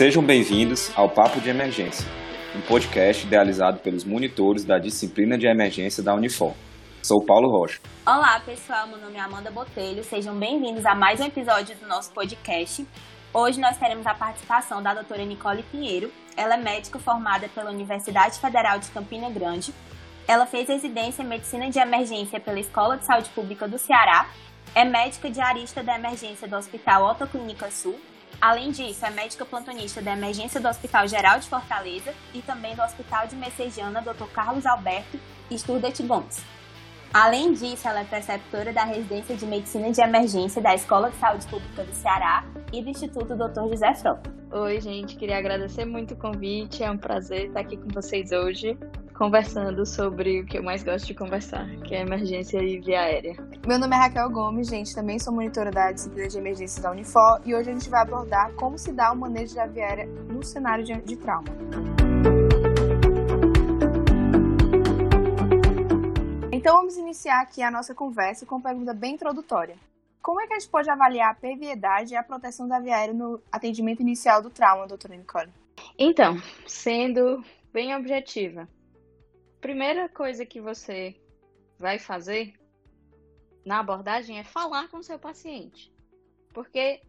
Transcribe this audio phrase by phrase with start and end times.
[0.00, 2.08] Sejam bem-vindos ao Papo de Emergência,
[2.56, 6.54] um podcast idealizado pelos monitores da disciplina de emergência da Unifor.
[7.02, 7.80] Sou Paulo Rocha.
[8.06, 8.86] Olá, pessoal.
[8.86, 10.02] Meu nome é Amanda Botelho.
[10.02, 12.88] Sejam bem-vindos a mais um episódio do nosso podcast.
[13.34, 16.10] Hoje nós teremos a participação da doutora Nicole Pinheiro.
[16.34, 19.70] Ela é médica formada pela Universidade Federal de Campina Grande.
[20.26, 24.30] Ela fez residência em Medicina de Emergência pela Escola de Saúde Pública do Ceará.
[24.74, 28.00] É médica diarista da emergência do Hospital Alta Clínica Sul
[28.40, 32.82] Além disso, é médica plantonista da emergência do Hospital Geral de Fortaleza e também do
[32.82, 34.24] Hospital de Messejana Dr.
[34.32, 35.18] Carlos Alberto
[35.50, 36.42] Sturdet Gomes.
[37.12, 41.46] Além disso, ela é preceptora da residência de medicina de emergência da Escola de Saúde
[41.46, 43.68] Pública do Ceará e do Instituto Dr.
[43.68, 44.32] José Frota.
[44.52, 48.78] Oi, gente, queria agradecer muito o convite, é um prazer estar aqui com vocês hoje
[49.20, 53.36] conversando sobre o que eu mais gosto de conversar, que é emergência e via aérea.
[53.68, 57.38] Meu nome é Raquel Gomes, gente, também sou monitora da disciplina de emergência da Unifor
[57.44, 60.42] e hoje a gente vai abordar como se dá o manejo da via aérea no
[60.42, 61.50] cenário de, de trauma.
[66.50, 69.76] Então vamos iniciar aqui a nossa conversa com uma pergunta bem introdutória.
[70.22, 73.12] Como é que a gente pode avaliar a perviedade e a proteção da via aérea
[73.12, 75.52] no atendimento inicial do trauma, doutora Nicole?
[75.98, 78.66] Então, sendo bem objetiva,
[79.60, 81.16] primeira coisa que você
[81.78, 82.54] vai fazer
[83.64, 85.92] na abordagem é falar com o seu paciente.
[86.52, 87.02] Porque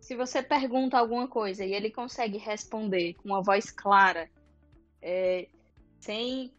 [0.00, 4.30] se você pergunta alguma coisa e ele consegue responder com uma voz clara,
[5.02, 5.48] é,
[6.00, 6.52] sem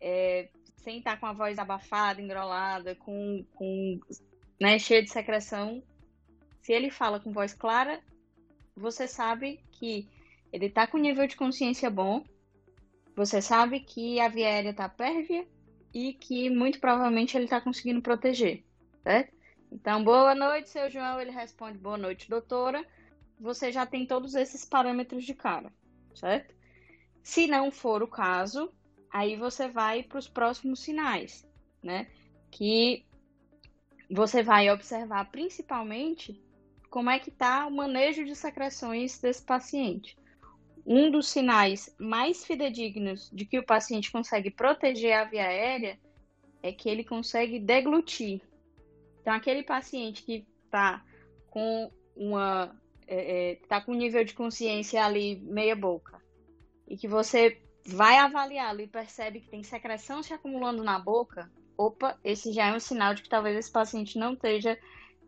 [0.00, 4.00] é, sem estar com a voz abafada, engrolada, com, com
[4.58, 5.82] né, cheia de secreção,
[6.62, 8.00] se ele fala com voz clara,
[8.74, 10.08] você sabe que
[10.52, 12.24] ele está com nível de consciência bom
[13.20, 15.46] você sabe que a viária está pérvia
[15.92, 18.64] e que muito provavelmente ele está conseguindo proteger,
[19.02, 19.36] certo?
[19.70, 21.20] Então, boa noite, seu João.
[21.20, 22.82] Ele responde, boa noite, doutora.
[23.38, 25.70] Você já tem todos esses parâmetros de cara,
[26.14, 26.54] certo?
[27.22, 28.72] Se não for o caso,
[29.12, 31.46] aí você vai para os próximos sinais,
[31.82, 32.06] né?
[32.50, 33.04] Que
[34.10, 36.42] você vai observar principalmente
[36.88, 40.16] como é que está o manejo de secreções desse paciente
[40.86, 45.98] um dos sinais mais fidedignos de que o paciente consegue proteger a via aérea
[46.62, 48.40] é que ele consegue deglutir.
[49.20, 51.04] Então, aquele paciente que está
[51.50, 52.74] com uma
[53.06, 56.20] é, é, tá com um nível de consciência ali meia boca
[56.86, 62.18] e que você vai avaliá-lo e percebe que tem secreção se acumulando na boca, opa,
[62.22, 64.78] esse já é um sinal de que talvez esse paciente não esteja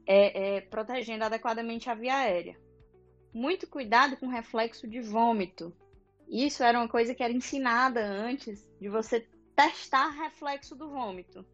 [0.07, 2.57] é, é protegendo adequadamente a via aérea
[3.32, 5.75] muito cuidado com reflexo de vômito.
[6.28, 11.44] Isso era uma coisa que era ensinada antes de você testar reflexo do vômito.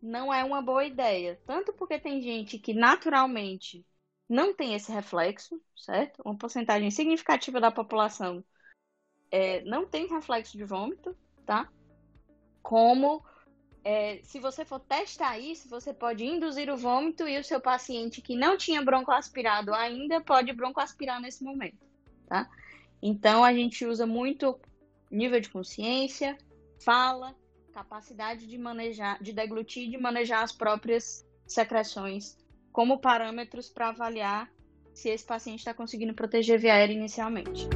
[0.00, 3.86] Não é uma boa ideia, tanto porque tem gente que naturalmente
[4.28, 6.22] não tem esse reflexo, certo?
[6.24, 8.44] Uma porcentagem significativa da população
[9.30, 11.70] é, não tem reflexo de vômito, tá?
[12.62, 13.24] Como
[13.84, 18.20] é, se você for testar isso, você pode induzir o vômito e o seu paciente
[18.20, 21.78] que não tinha broncoaspirado ainda pode broncoaspirar nesse momento,
[22.26, 22.48] tá?
[23.02, 24.58] Então a gente usa muito
[25.10, 26.38] nível de consciência,
[26.84, 27.34] fala,
[27.72, 32.38] capacidade de manejar, de deglutir, de manejar as próprias secreções
[32.70, 34.50] como parâmetros para avaliar
[34.94, 37.66] se esse paciente está conseguindo proteger via aérea inicialmente.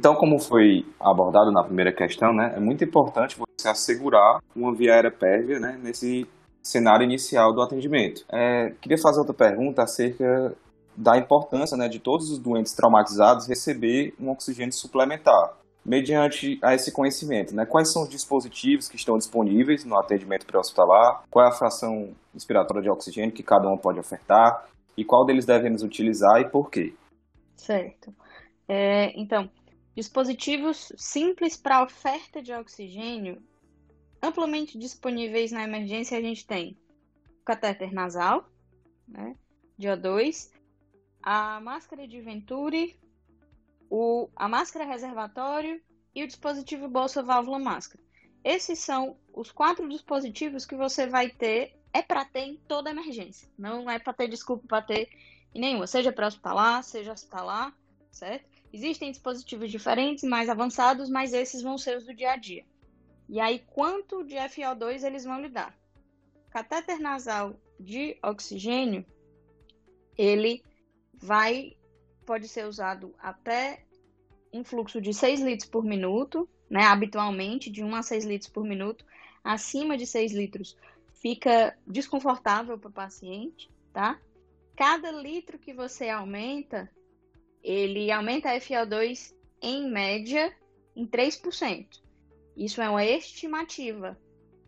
[0.00, 4.94] Então, como foi abordado na primeira questão, né, é muito importante você assegurar uma via
[4.94, 6.26] aérea pérvia né, nesse
[6.62, 8.24] cenário inicial do atendimento.
[8.32, 10.56] É, queria fazer outra pergunta acerca
[10.96, 15.58] da importância né, de todos os doentes traumatizados receber um oxigênio suplementar.
[15.84, 21.24] Mediante a esse conhecimento, né, quais são os dispositivos que estão disponíveis no atendimento pré-hospitalar,
[21.30, 24.66] qual é a fração inspiratória de oxigênio que cada um pode ofertar
[24.96, 26.94] e qual deles devemos utilizar e por quê?
[27.54, 28.14] Certo.
[28.66, 29.50] É, então,
[29.94, 33.42] Dispositivos simples para oferta de oxigênio,
[34.22, 36.78] amplamente disponíveis na emergência, a gente tem
[37.40, 38.48] o catéter nasal,
[39.06, 39.34] né,
[39.76, 40.50] de O2,
[41.22, 42.98] a máscara de Venturi,
[43.88, 45.80] o, a máscara reservatório
[46.14, 48.02] e o dispositivo bolsa válvula máscara.
[48.44, 53.48] Esses são os quatro dispositivos que você vai ter, é para ter em toda emergência.
[53.58, 55.10] Não é para ter desculpa para ter
[55.54, 57.76] em nenhuma, seja para hospitalar, seja hospitalar,
[58.10, 58.49] certo?
[58.72, 62.64] Existem dispositivos diferentes, mais avançados, mas esses vão ser os do dia a dia.
[63.28, 65.76] E aí, quanto de FO2 eles vão lhe dar?
[66.50, 69.04] Catéter nasal de oxigênio,
[70.16, 70.62] ele
[71.14, 71.76] vai,
[72.26, 73.84] pode ser usado até
[74.52, 76.84] um fluxo de 6 litros por minuto, né?
[76.84, 79.04] Habitualmente, de 1 a 6 litros por minuto.
[79.42, 80.76] Acima de 6 litros
[81.14, 84.20] fica desconfortável para o paciente, tá?
[84.80, 86.90] cada litro que você aumenta,
[87.62, 90.54] ele aumenta a FiO2 em média
[90.96, 92.00] em 3%.
[92.56, 94.18] Isso é uma estimativa.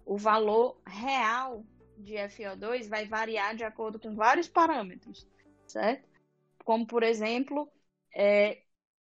[0.04, 1.64] O valor real
[1.96, 5.26] de FiO2 vai variar de acordo com vários parâmetros,
[5.66, 6.08] certo?
[6.64, 7.68] Como, por exemplo,
[8.14, 8.62] é,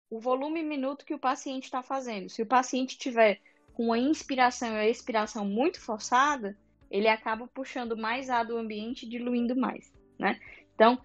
[0.09, 2.29] o volume minuto que o paciente está fazendo.
[2.29, 3.41] Se o paciente tiver
[3.73, 6.57] com a inspiração e a expiração muito forçada,
[6.89, 10.39] ele acaba puxando mais ar do ambiente, diluindo mais, né?
[10.73, 11.01] Então,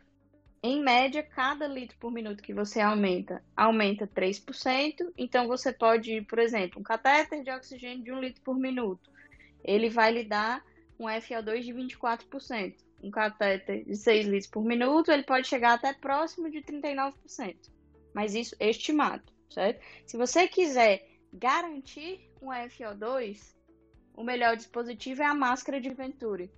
[0.62, 5.10] em média, cada litro por minuto que você aumenta, aumenta 3%.
[5.16, 9.10] Então, você pode, por exemplo, um catéter de oxigênio de 1 litro por minuto.
[9.64, 10.62] Ele vai lhe dar
[10.98, 12.74] um FO2 de 24%.
[13.02, 17.56] Um catéter de 6 litros por minuto, ele pode chegar até próximo de 39%.
[18.14, 19.82] Mas isso é estimado, certo?
[20.04, 23.54] Se você quiser garantir um FO2,
[24.14, 26.52] o melhor dispositivo é a máscara de Venturi.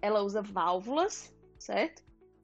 [0.00, 2.02] Ela usa válvulas, certo?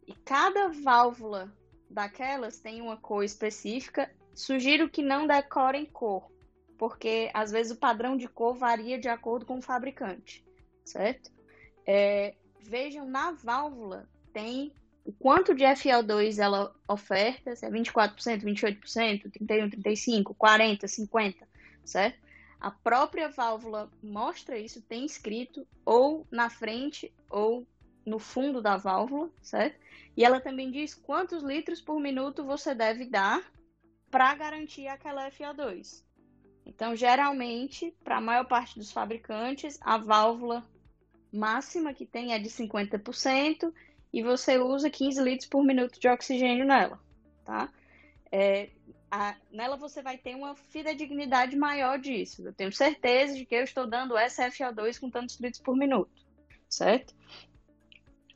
[0.09, 1.53] E cada válvula
[1.91, 4.11] daquelas tem uma cor específica.
[4.35, 6.33] Sugiro que não decorem cor,
[6.79, 10.43] porque às vezes o padrão de cor varia de acordo com o fabricante,
[10.83, 11.31] certo?
[11.87, 14.73] É, vejam na válvula tem
[15.05, 21.37] o quanto de FL2 ela oferta, se é 24%, 28%, 31%, 35%, 40%, 50%,
[21.85, 22.19] certo?
[22.59, 27.67] A própria válvula mostra isso, tem escrito ou na frente ou
[28.09, 29.79] no fundo da válvula, certo?
[30.17, 33.43] E ela também diz quantos litros por minuto você deve dar
[34.11, 36.03] para garantir aquela FO2.
[36.67, 40.67] Então, geralmente, para a maior parte dos fabricantes, a válvula
[41.33, 43.73] máxima que tem é de 50%
[44.13, 46.99] e você usa 15 litros por minuto de oxigênio nela,
[47.45, 47.71] tá?
[48.31, 48.71] É,
[49.11, 52.43] a, nela você vai ter uma fidedignidade maior disso.
[52.47, 56.11] Eu tenho certeza de que eu estou dando SFO2 com tantos litros por minuto,
[56.69, 57.15] certo?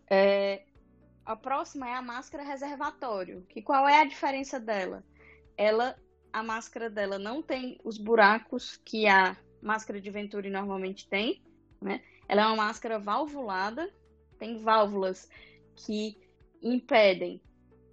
[0.08, 0.64] É,
[1.24, 3.46] a próxima é a máscara reservatório.
[3.48, 5.04] Que qual é a diferença dela?
[5.56, 5.96] Ela,
[6.32, 11.40] a máscara dela não tem os buracos que a máscara de Venturi normalmente tem,
[11.80, 12.02] né?
[12.28, 13.92] Ela é uma máscara valvulada,
[14.38, 15.28] tem válvulas
[15.76, 16.16] que
[16.62, 17.40] impedem,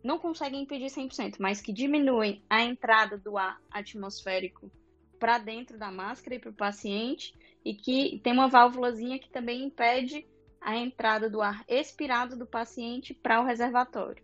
[0.03, 4.71] não conseguem impedir 100%, mas que diminuem a entrada do ar atmosférico
[5.19, 9.65] para dentro da máscara e para o paciente, e que tem uma válvulazinha que também
[9.65, 10.25] impede
[10.61, 14.23] a entrada do ar expirado do paciente para o reservatório.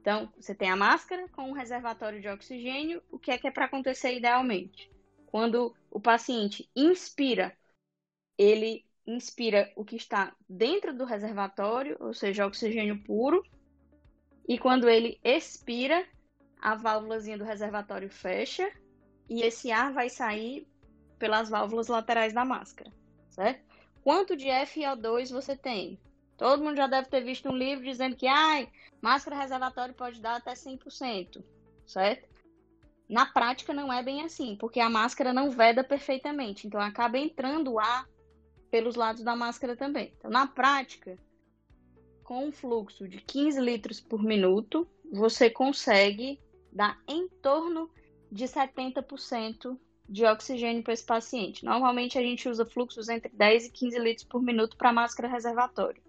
[0.00, 3.02] Então, você tem a máscara com um reservatório de oxigênio.
[3.10, 4.90] O que é que é para acontecer idealmente?
[5.26, 7.56] Quando o paciente inspira,
[8.36, 13.42] ele inspira o que está dentro do reservatório, ou seja, oxigênio puro.
[14.46, 16.06] E quando ele expira,
[16.60, 18.70] a válvulazinha do reservatório fecha
[19.28, 20.66] e esse ar vai sair
[21.18, 22.90] pelas válvulas laterais da máscara,
[23.28, 23.73] certo?
[24.04, 25.98] Quanto de FO2 você tem.
[26.36, 28.70] Todo mundo já deve ter visto um livro dizendo que ai,
[29.00, 31.42] máscara reservatório pode dar até 100%,
[31.86, 32.28] certo?
[33.08, 37.78] Na prática não é bem assim, porque a máscara não veda perfeitamente, então acaba entrando
[37.78, 38.06] ar
[38.70, 40.12] pelos lados da máscara também.
[40.18, 41.18] Então, na prática,
[42.22, 46.40] com um fluxo de 15 litros por minuto, você consegue
[46.70, 47.88] dar em torno
[48.30, 49.78] de 70%
[50.08, 51.64] de oxigênio para esse paciente.
[51.64, 56.02] Normalmente a gente usa fluxos entre 10 e 15 litros por minuto para máscara reservatória.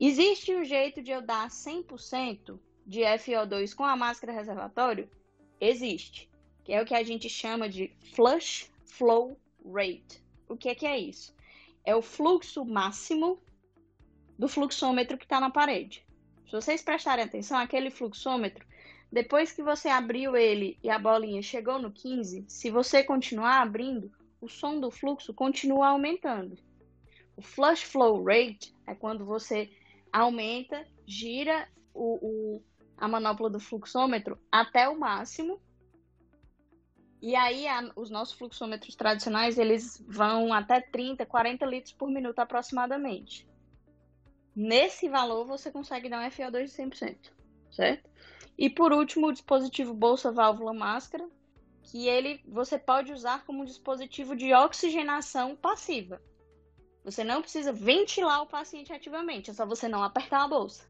[0.00, 5.08] Existe um jeito de eu dar 100% de FO2 com a máscara reservatório?
[5.60, 6.28] Existe,
[6.64, 10.22] que é o que a gente chama de flush flow rate.
[10.48, 11.34] O que é que é isso?
[11.84, 13.40] É o fluxo máximo
[14.38, 16.04] do fluxômetro que está na parede.
[16.46, 18.66] Se vocês prestarem atenção, aquele fluxômetro
[19.12, 24.10] depois que você abriu ele e a bolinha chegou no 15, se você continuar abrindo,
[24.40, 26.56] o som do fluxo continua aumentando.
[27.36, 29.70] O flush flow rate é quando você
[30.10, 32.62] aumenta, gira o, o,
[32.96, 35.60] a manopla do fluxômetro até o máximo.
[37.20, 42.38] E aí a, os nossos fluxômetros tradicionais eles vão até 30, 40 litros por minuto
[42.38, 43.46] aproximadamente.
[44.56, 47.16] Nesse valor você consegue dar um FO2 de 100%,
[47.70, 48.11] certo?
[48.62, 51.28] E por último, o dispositivo bolsa válvula máscara,
[51.82, 56.22] que ele você pode usar como um dispositivo de oxigenação passiva.
[57.04, 60.88] Você não precisa ventilar o paciente ativamente, é só você não apertar a bolsa.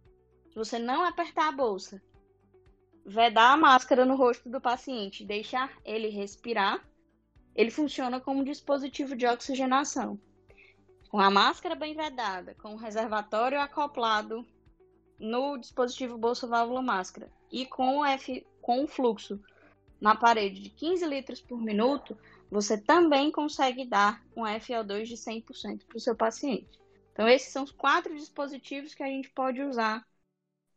[0.51, 2.03] Se você não apertar a bolsa,
[3.07, 6.87] vedar a máscara no rosto do paciente, deixar ele respirar,
[7.55, 10.21] ele funciona como um dispositivo de oxigenação.
[11.09, 14.47] Com a máscara bem vedada, com o reservatório acoplado
[15.23, 19.41] no dispositivo bolsa válvula máscara e com, F, com fluxo
[20.01, 22.19] na parede de 15 litros por minuto,
[22.51, 26.69] você também consegue dar um FO2 de 100% para o seu paciente.
[27.13, 30.05] Então, esses são os quatro dispositivos que a gente pode usar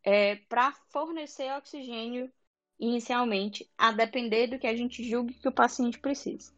[0.04, 2.30] é, para fornecer oxigênio
[2.78, 6.52] inicialmente, a depender do que a gente julgue que o paciente precisa.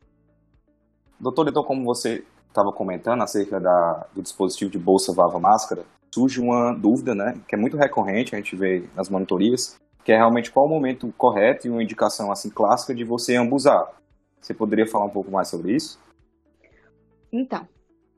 [1.18, 6.41] Doutor, então, como você estava comentando acerca da, do dispositivo de bolsa vava máscara, surge
[6.41, 10.50] uma dúvida, né, que é muito recorrente, a gente vê nas monitorias, que é realmente
[10.50, 13.95] qual o momento correto e uma indicação assim clássica de você ambusar.
[14.41, 16.00] Você poderia falar um pouco mais sobre isso?
[17.31, 17.69] Então,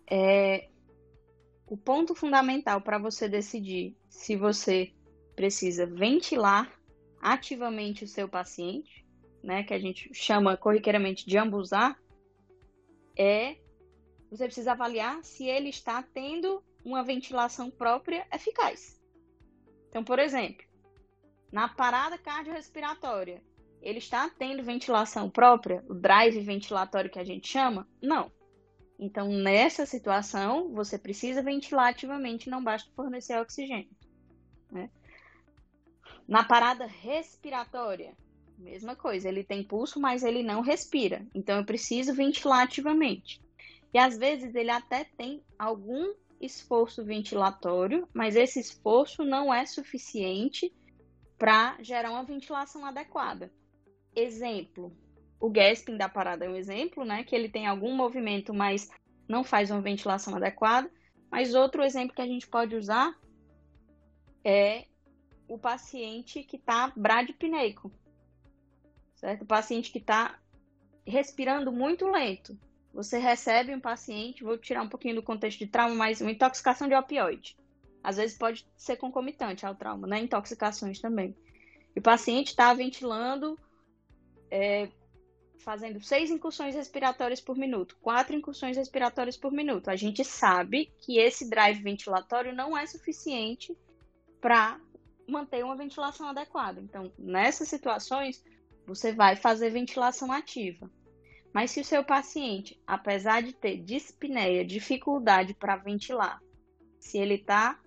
[0.08, 0.68] é,
[1.66, 4.92] o ponto fundamental para você decidir se você
[5.34, 6.70] precisa ventilar
[7.20, 9.04] ativamente o seu paciente,
[9.42, 11.98] né, que a gente chama corriqueiramente de ambusar,
[13.16, 13.56] é
[14.30, 19.00] você precisa avaliar se ele está tendo uma ventilação própria eficaz.
[19.88, 20.64] Então, por exemplo,
[21.52, 23.42] na parada cardiorrespiratória,
[23.82, 27.88] ele está tendo ventilação própria, o drive ventilatório que a gente chama?
[28.00, 28.30] Não.
[28.98, 33.90] Então, nessa situação, você precisa ventilar ativamente, não basta fornecer oxigênio.
[34.70, 34.90] Né?
[36.28, 38.14] Na parada respiratória,
[38.58, 41.26] mesma coisa, ele tem pulso, mas ele não respira.
[41.34, 43.40] Então, eu preciso ventilar ativamente.
[43.92, 50.72] E às vezes ele até tem algum esforço ventilatório, mas esse esforço não é suficiente
[51.38, 53.52] para gerar uma ventilação adequada.
[54.14, 54.92] Exemplo,
[55.38, 57.24] o gasping da parada é um exemplo, né?
[57.24, 58.90] Que ele tem algum movimento, mas
[59.28, 60.90] não faz uma ventilação adequada.
[61.30, 63.14] Mas outro exemplo que a gente pode usar
[64.44, 64.86] é
[65.48, 67.92] o paciente que está bradipneico,
[69.14, 69.42] certo?
[69.42, 70.38] O paciente que está
[71.06, 72.58] respirando muito lento.
[72.92, 76.88] Você recebe um paciente, vou tirar um pouquinho do contexto de trauma, mas uma intoxicação
[76.88, 77.56] de opioide.
[78.02, 80.20] Às vezes pode ser concomitante ao trauma, né?
[80.20, 81.36] Intoxicações também.
[81.94, 83.58] E o paciente está ventilando,
[84.50, 84.88] é,
[85.58, 89.88] fazendo seis incursões respiratórias por minuto, quatro incursões respiratórias por minuto.
[89.88, 93.76] A gente sabe que esse drive ventilatório não é suficiente
[94.40, 94.80] para
[95.28, 96.80] manter uma ventilação adequada.
[96.80, 98.42] Então, nessas situações,
[98.86, 100.90] você vai fazer ventilação ativa.
[101.52, 106.40] Mas se o seu paciente, apesar de ter dispneia, dificuldade para ventilar,
[106.98, 107.78] se ele está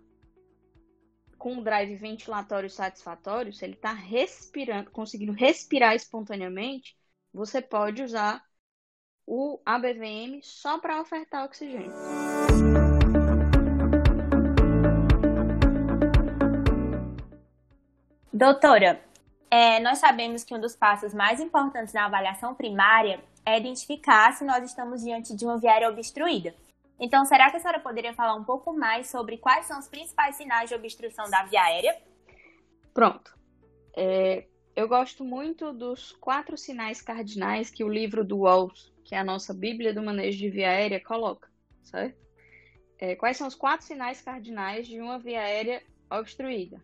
[1.38, 6.96] com um drive ventilatório satisfatório, se ele está respirando, conseguindo respirar espontaneamente,
[7.34, 8.43] você pode usar
[9.25, 11.91] o ABVM só para ofertar oxigênio.
[18.32, 19.01] Doutora,
[19.50, 24.44] é, nós sabemos que um dos passos mais importantes na avaliação primária é identificar se
[24.44, 26.56] nós estamos diante de uma viária obstruída.
[27.00, 30.36] Então, será que a senhora poderia falar um pouco mais sobre quais são os principais
[30.36, 31.98] sinais de obstrução da via aérea?
[32.94, 33.38] Pronto.
[33.96, 34.46] É,
[34.76, 39.24] eu gosto muito dos quatro sinais cardinais que o livro do Walls, que é a
[39.24, 41.50] nossa Bíblia do Manejo de Via Aérea, coloca,
[41.84, 42.24] certo?
[42.98, 46.82] É, quais são os quatro sinais cardinais de uma via aérea obstruída?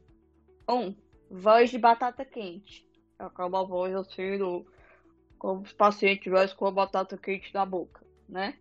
[0.68, 0.94] Um,
[1.32, 2.86] voz de batata quente.
[3.18, 4.66] Acaba a voz assim do,
[5.40, 8.56] como se o paciente tivesse com a batata quente na boca, né?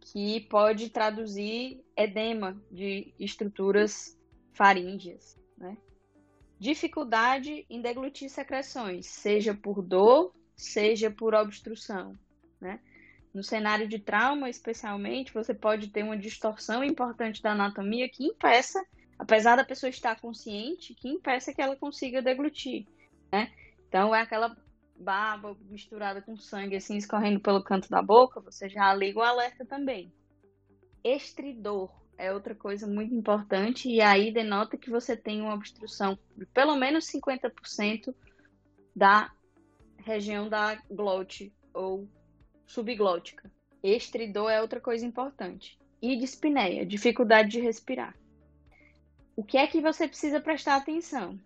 [0.00, 4.16] Que pode traduzir edema de estruturas
[4.52, 5.76] faríngeas, né?
[6.58, 12.16] Dificuldade em deglutir secreções, seja por dor, seja por obstrução,
[12.60, 12.80] né?
[13.34, 18.82] No cenário de trauma, especialmente, você pode ter uma distorção importante da anatomia que impeça,
[19.18, 22.86] apesar da pessoa estar consciente, que impeça que ela consiga deglutir,
[23.30, 23.52] né?
[23.88, 24.56] Então, é aquela
[24.98, 29.64] baba misturada com sangue assim escorrendo pelo canto da boca, você já liga o alerta
[29.64, 30.12] também.
[31.04, 36.46] Estridor é outra coisa muito importante e aí denota que você tem uma obstrução de
[36.46, 38.14] pelo menos 50%
[38.94, 39.30] da
[39.98, 42.08] região da glote ou
[42.66, 43.50] subglótica.
[43.82, 45.78] Estridor é outra coisa importante.
[46.00, 48.16] E dispneia, dificuldade de respirar.
[49.34, 51.38] O que é que você precisa prestar atenção?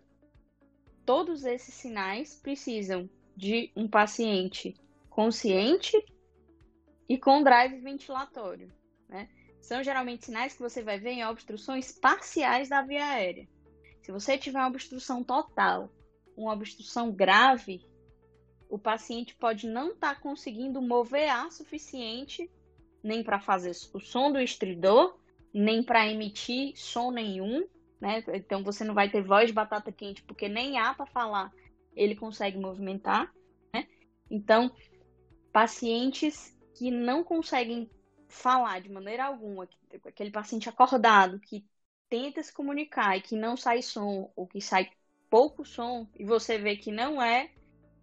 [1.05, 4.75] Todos esses sinais precisam de um paciente
[5.09, 5.97] consciente
[7.07, 8.71] e com drive ventilatório.
[9.09, 9.29] Né?
[9.61, 13.47] São geralmente sinais que você vai ver em obstruções parciais da via aérea.
[14.01, 15.91] Se você tiver uma obstrução total,
[16.35, 17.85] uma obstrução grave,
[18.69, 22.49] o paciente pode não estar tá conseguindo mover ar suficiente
[23.03, 25.17] nem para fazer o som do estridor,
[25.53, 27.67] nem para emitir som nenhum,
[27.99, 28.23] né?
[28.33, 31.51] Então você não vai ter voz de batata quente porque nem há para falar
[31.95, 33.33] ele consegue movimentar,
[33.73, 33.87] né?
[34.29, 34.71] Então,
[35.51, 37.89] pacientes que não conseguem
[38.27, 39.67] falar de maneira alguma,
[40.05, 41.65] aquele paciente acordado que
[42.09, 44.89] tenta se comunicar e que não sai som ou que sai
[45.29, 47.51] pouco som e você vê que não é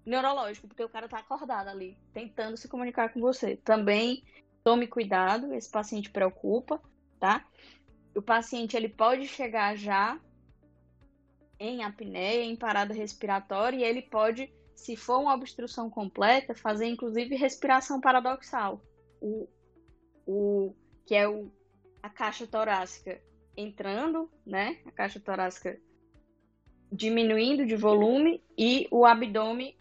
[0.05, 3.57] neurológico, porque o cara tá acordado ali, tentando se comunicar com você.
[3.57, 4.25] Também
[4.65, 6.81] tome cuidado, esse paciente preocupa,
[7.21, 7.47] tá?
[8.15, 10.19] O paciente ele pode chegar já
[11.59, 17.35] em apneia, em parada respiratória, e ele pode, se for uma obstrução completa, fazer inclusive
[17.37, 18.81] respiração paradoxal,
[19.21, 19.49] o,
[20.27, 20.75] o,
[21.07, 21.51] que é o,
[22.03, 23.21] a caixa torácica
[23.57, 24.79] entrando, né?
[24.87, 25.79] A caixa torácica
[26.91, 29.77] diminuindo de volume e o abdômen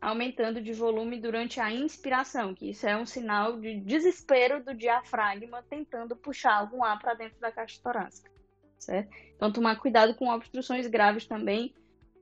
[0.00, 5.62] aumentando de volume durante a inspiração, que isso é um sinal de desespero do diafragma
[5.68, 8.30] tentando puxar algum ar para dentro da caixa torácica,
[8.78, 9.10] certo?
[9.36, 11.74] Então tomar cuidado com obstruções graves também.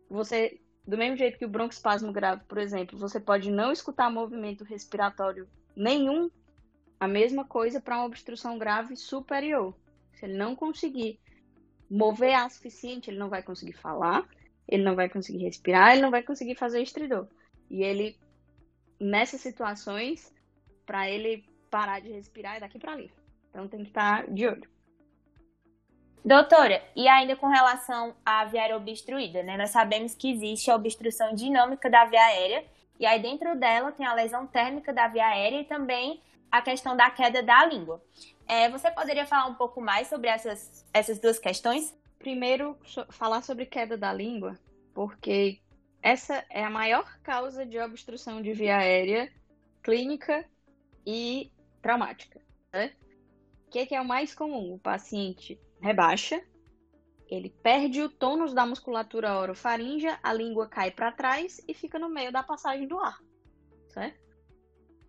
[0.08, 4.64] Você, do mesmo jeito que o broncoespasmo grave, por exemplo, você pode não escutar movimento
[4.64, 6.30] respiratório nenhum,
[6.98, 9.75] a mesma coisa para uma obstrução grave superior.
[10.14, 11.20] Se ele não conseguir
[11.90, 14.26] mover ar suficiente, ele não vai conseguir falar,
[14.66, 17.28] ele não vai conseguir respirar, ele não vai conseguir fazer estridor.
[17.70, 18.18] E ele,
[18.98, 20.32] nessas situações,
[20.84, 23.12] para ele parar de respirar é daqui para ali.
[23.50, 24.75] Então tem que estar de olho.
[26.25, 29.56] Doutora, e ainda com relação à via aérea obstruída, né?
[29.56, 32.64] Nós sabemos que existe a obstrução dinâmica da via aérea,
[32.99, 36.20] e aí dentro dela tem a lesão térmica da via aérea e também
[36.50, 38.02] a questão da queda da língua.
[38.49, 41.94] É, você poderia falar um pouco mais sobre essas, essas duas questões?
[42.18, 44.58] Primeiro, so, falar sobre queda da língua,
[44.94, 45.61] porque
[46.02, 49.30] essa é a maior causa de obstrução de via aérea
[49.82, 50.44] clínica
[51.06, 52.40] e traumática.
[52.73, 52.92] Né?
[53.66, 54.75] O que é, que é o mais comum?
[54.75, 56.42] O paciente rebaixa,
[57.28, 62.09] ele perde o tônus da musculatura orofaríngea, a língua cai para trás e fica no
[62.09, 63.18] meio da passagem do ar.
[63.88, 64.26] Certo?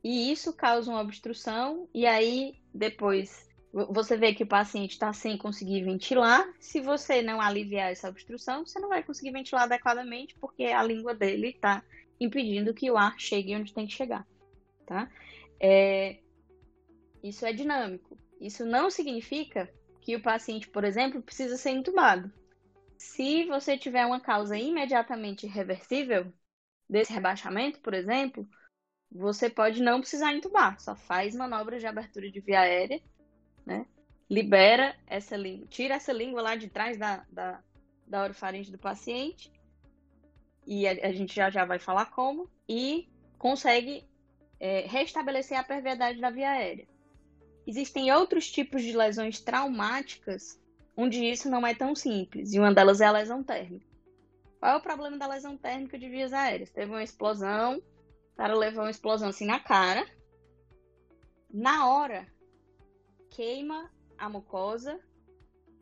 [0.03, 5.37] E isso causa uma obstrução, e aí depois você vê que o paciente está sem
[5.37, 6.47] conseguir ventilar.
[6.59, 11.13] Se você não aliviar essa obstrução, você não vai conseguir ventilar adequadamente, porque a língua
[11.13, 11.83] dele está
[12.19, 14.25] impedindo que o ar chegue onde tem que chegar.
[14.85, 15.11] Tá?
[15.59, 16.19] É...
[17.21, 18.17] Isso é dinâmico.
[18.39, 19.69] Isso não significa
[20.07, 22.31] que o paciente, por exemplo, precisa ser entubado.
[22.97, 26.31] Se você tiver uma causa imediatamente reversível
[26.89, 28.47] desse rebaixamento, por exemplo,
[29.11, 33.01] você pode não precisar entubar, só faz manobras de abertura de via aérea
[33.65, 33.85] né?
[34.29, 37.61] Libera essa língua, tira essa língua lá de trás da, da,
[38.07, 39.51] da orofaringe do paciente,
[40.65, 44.07] e a, a, gente já já vai falar como, e consegue
[44.57, 46.87] é, restabelecer a perviedade da via aérea.
[47.67, 50.57] Existem outros tipos de lesões traumáticas
[50.95, 53.85] onde isso não é tão simples, e uma delas é a lesão térmica.
[54.57, 56.71] Qual é o problema da lesão térmica de vias aéreas?
[56.71, 60.07] Teve uma explosão, o cara levou uma explosão assim na cara.
[61.53, 62.25] Na hora,
[63.29, 64.99] queima a mucosa,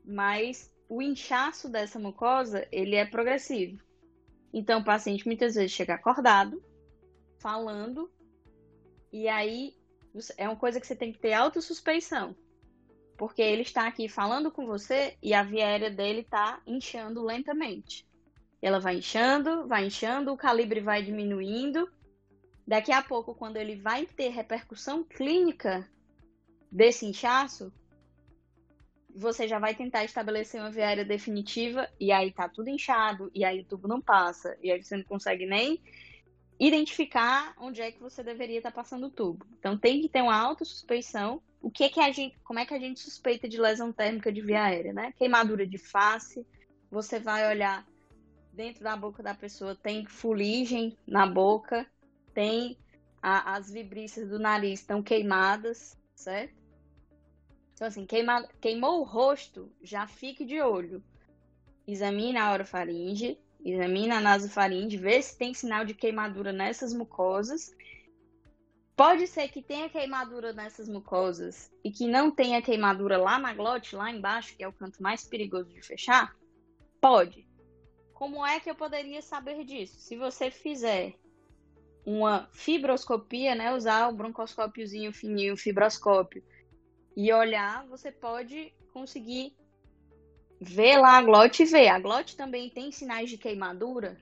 [0.03, 3.79] mas o inchaço dessa mucosa, ele é progressivo.
[4.51, 6.61] Então, o paciente muitas vezes chega acordado,
[7.39, 8.11] falando,
[9.13, 9.73] e aí
[10.37, 12.35] é uma coisa que você tem que ter autossuspeição.
[13.17, 18.05] Porque ele está aqui falando com você e a via dele está inchando lentamente.
[18.61, 21.89] Ela vai inchando, vai inchando, o calibre vai diminuindo.
[22.67, 25.87] Daqui a pouco, quando ele vai ter repercussão clínica
[26.71, 27.71] desse inchaço,
[29.15, 33.61] você já vai tentar estabelecer uma viária definitiva e aí tá tudo inchado e aí
[33.61, 35.81] o tubo não passa e aí você não consegue nem
[36.59, 39.45] identificar onde é que você deveria estar passando o tubo.
[39.59, 41.41] Então tem que ter uma autossuspeição.
[41.61, 44.31] O que é que a gente, como é que a gente suspeita de lesão térmica
[44.31, 45.13] de via aérea, né?
[45.17, 46.45] Queimadura de face.
[46.89, 47.85] Você vai olhar
[48.55, 51.85] dentro da boca da pessoa tem fuligem na boca,
[52.33, 52.77] tem
[53.21, 56.55] a, as vibrícias do nariz estão queimadas, certo?
[57.73, 61.03] Então, assim, queima, queimou o rosto, já fique de olho.
[61.85, 67.75] Examina a orofaringe, examina a nasofaringe, vê se tem sinal de queimadura nessas mucosas.
[68.95, 73.95] Pode ser que tenha queimadura nessas mucosas e que não tenha queimadura lá na glote,
[73.95, 76.33] lá embaixo, que é o canto mais perigoso de fechar?
[77.01, 77.45] Pode.
[78.13, 79.99] Como é que eu poderia saber disso?
[79.99, 81.15] Se você fizer
[82.05, 86.43] uma fibroscopia, né, usar o broncoscópiozinho fininho, fibroscópio,
[87.17, 89.55] e olhar, você pode conseguir
[90.59, 91.87] ver lá a glote e ver.
[91.87, 94.17] A glote também tem sinais de queimadura?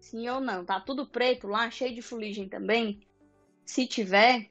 [0.00, 0.64] Sim ou não?
[0.64, 3.00] Tá tudo preto lá, cheio de fuligem também?
[3.64, 4.50] Se tiver,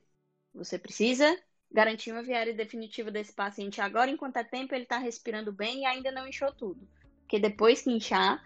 [0.53, 1.37] você precisa
[1.71, 5.85] garantir uma viária definitiva desse paciente agora, enquanto é tempo ele está respirando bem e
[5.85, 6.87] ainda não inchou tudo.
[7.21, 8.43] Porque depois que inchar,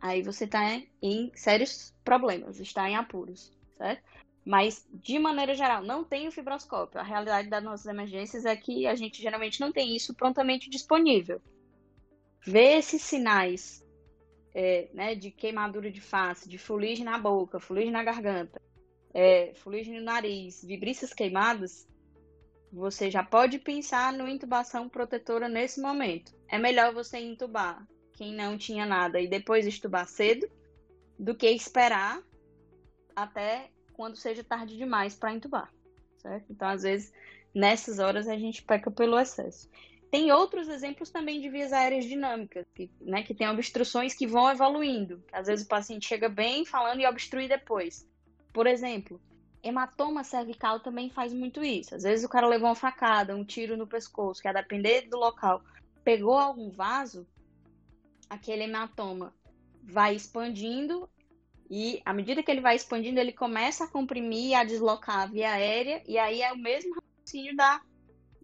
[0.00, 4.02] aí você está em sérios problemas, está em apuros, certo?
[4.44, 7.00] Mas, de maneira geral, não tem o fibroscópio.
[7.00, 11.42] A realidade das nossas emergências é que a gente geralmente não tem isso prontamente disponível.
[12.44, 13.84] Ver esses sinais
[14.54, 18.60] é, né, de queimadura de face, de fuligem na boca, fuligem na garganta,
[19.12, 21.86] é, fuligem no nariz, vibrícias queimadas,
[22.72, 26.34] você já pode pensar no intubação protetora nesse momento.
[26.48, 30.48] É melhor você intubar quem não tinha nada e depois estubar cedo,
[31.18, 32.22] do que esperar
[33.14, 35.72] até quando seja tarde demais para entubar,
[36.18, 36.46] certo?
[36.50, 37.12] Então, às vezes,
[37.54, 39.70] nessas horas a gente peca pelo excesso.
[40.16, 44.50] Tem outros exemplos também de vias aéreas dinâmicas, que, né, que tem obstruções que vão
[44.50, 45.22] evoluindo.
[45.30, 48.08] Às vezes o paciente chega bem falando e obstrui depois.
[48.50, 49.20] Por exemplo,
[49.62, 51.94] hematoma cervical também faz muito isso.
[51.94, 55.18] Às vezes o cara levou uma facada, um tiro no pescoço, que a depender do
[55.18, 55.62] local,
[56.02, 57.26] pegou algum vaso,
[58.30, 59.34] aquele hematoma
[59.82, 61.10] vai expandindo
[61.68, 65.50] e à medida que ele vai expandindo, ele começa a comprimir, a deslocar a via
[65.50, 67.82] aérea, e aí é o mesmo raciocínio da,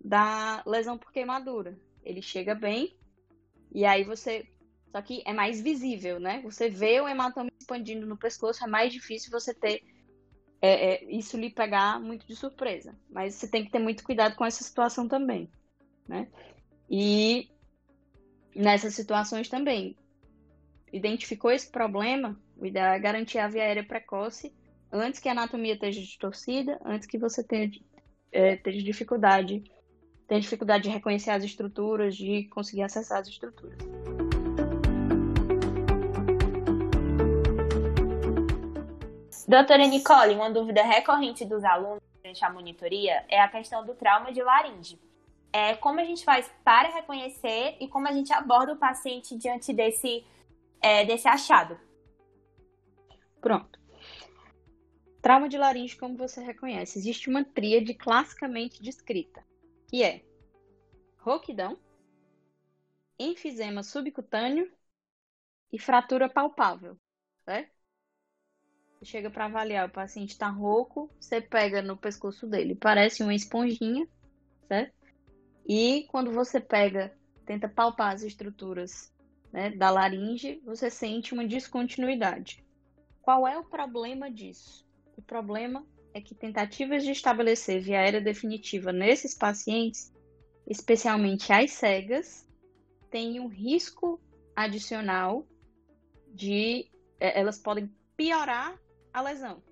[0.05, 1.79] da lesão por queimadura.
[2.05, 2.97] Ele chega bem,
[3.73, 4.47] e aí você.
[4.91, 6.41] Só que é mais visível, né?
[6.43, 9.83] Você vê o hematoma expandindo no pescoço, é mais difícil você ter.
[10.61, 12.95] É, é, isso lhe pegar muito de surpresa.
[13.11, 15.51] Mas você tem que ter muito cuidado com essa situação também,
[16.07, 16.29] né?
[16.91, 17.49] E
[18.55, 19.97] nessas situações também,
[20.93, 24.55] identificou esse problema, o ideal é garantir a via aérea precoce
[24.93, 27.71] antes que a anatomia esteja distorcida, antes que você tenha,
[28.31, 29.65] é, tenha dificuldade,
[30.33, 33.77] tenha dificuldade de reconhecer as estruturas, de conseguir acessar as estruturas.
[39.47, 44.33] Doutora Nicole, uma dúvida recorrente dos alunos durante a monitoria é a questão do trauma
[44.33, 44.99] de laringe
[45.53, 49.71] é, como a gente faz para reconhecer e como a gente aborda o paciente diante
[49.75, 50.25] desse,
[50.81, 51.79] é, desse achado.
[53.39, 53.79] Pronto.
[55.21, 56.99] Trauma de laringe, como você reconhece?
[56.99, 59.45] Existe uma tríade classicamente descrita,
[59.93, 60.25] que é
[61.19, 61.79] rouquidão,
[63.19, 64.73] enfisema subcutâneo
[65.71, 66.99] e fratura palpável?
[67.45, 73.35] Você chega para avaliar, o paciente está rouco, você pega no pescoço dele, parece uma
[73.35, 74.09] esponjinha,
[74.67, 74.95] certo?
[75.69, 79.15] E quando você pega, tenta palpar as estruturas
[79.53, 82.65] né, da laringe, você sente uma descontinuidade.
[83.21, 84.89] Qual é o problema disso?
[85.19, 90.13] O problema é que tentativas de estabelecer via aérea definitiva nesses pacientes,
[90.67, 92.47] especialmente as cegas,
[93.11, 94.21] têm um risco
[94.55, 95.47] adicional
[96.29, 98.79] de é, elas podem piorar
[99.13, 99.63] a lesão.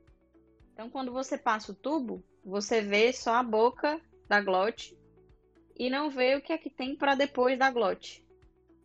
[0.73, 4.97] Então, quando você passa o tubo, você vê só a boca da glote
[5.79, 8.25] e não vê o que é que tem para depois da glote,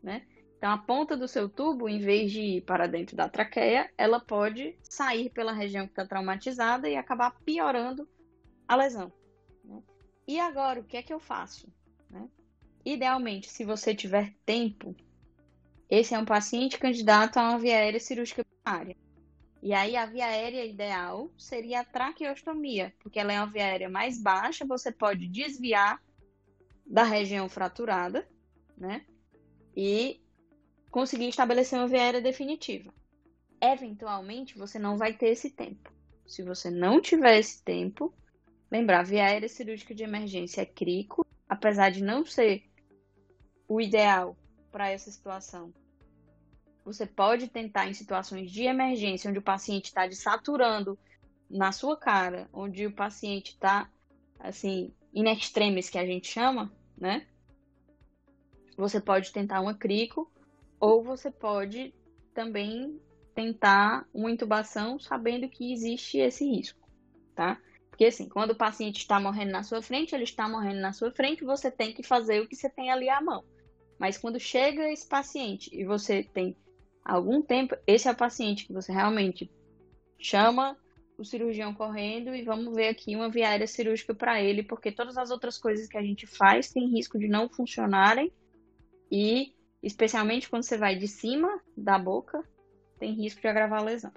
[0.01, 0.25] né?
[0.65, 4.19] Então a ponta do seu tubo, em vez de ir para dentro da traqueia, ela
[4.19, 8.09] pode sair pela região que está traumatizada e acabar piorando
[8.67, 9.13] a lesão.
[9.63, 9.79] Né?
[10.27, 11.71] E agora o que é que eu faço?
[12.09, 12.27] Né?
[12.83, 14.95] Idealmente, se você tiver tempo,
[15.87, 18.97] esse é um paciente candidato a uma via aérea cirúrgica primária.
[19.61, 23.87] E aí a via aérea ideal seria a traqueostomia, porque ela é uma via aérea
[23.87, 26.01] mais baixa, você pode desviar
[26.83, 28.27] da região fraturada,
[28.75, 29.05] né?
[29.77, 30.24] E
[30.95, 32.89] conseguir estabelecer uma via definitiva.
[33.61, 35.91] Eventualmente, você não vai ter esse tempo.
[36.25, 38.13] Se você não tiver esse tempo,
[38.71, 42.63] lembrar, via aérea cirúrgica de emergência é crico, apesar de não ser
[43.67, 44.37] o ideal
[44.71, 45.73] para essa situação.
[46.85, 50.97] Você pode tentar em situações de emergência, onde o paciente está desaturando
[51.49, 53.91] na sua cara, onde o paciente está,
[54.39, 57.27] assim, in extremis, que a gente chama, né?
[58.77, 60.31] Você pode tentar uma crico
[60.85, 61.95] ou você pode
[62.31, 63.01] também
[63.33, 66.87] tentar uma intubação sabendo que existe esse risco,
[67.33, 67.59] tá?
[67.89, 71.11] Porque assim, quando o paciente está morrendo na sua frente, ele está morrendo na sua
[71.11, 73.43] frente, você tem que fazer o que você tem ali à mão.
[73.97, 76.55] Mas quando chega esse paciente e você tem
[77.03, 79.49] algum tempo, esse é o paciente que você realmente
[80.19, 80.77] chama
[81.17, 85.31] o cirurgião correndo e vamos ver aqui uma viária cirúrgica para ele, porque todas as
[85.31, 88.31] outras coisas que a gente faz tem risco de não funcionarem
[89.11, 92.43] e, especialmente quando você vai de cima da boca,
[92.99, 94.11] tem risco de agravar a lesão.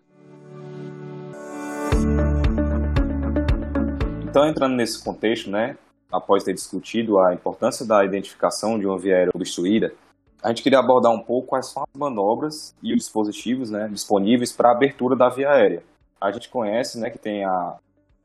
[4.29, 5.77] Então, entrando nesse contexto, né,
[6.11, 9.95] após ter discutido a importância da identificação de uma via aérea obstruída,
[10.43, 14.53] a gente queria abordar um pouco quais são as manobras e os dispositivos né, disponíveis
[14.53, 15.83] para a abertura da via aérea
[16.21, 17.77] a gente conhece, né, que tem a,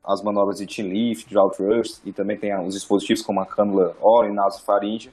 [0.04, 3.96] as manobras de chin lift, de outrust, e também tem os dispositivos como a cânula
[4.02, 5.12] oral e nasofaríngea,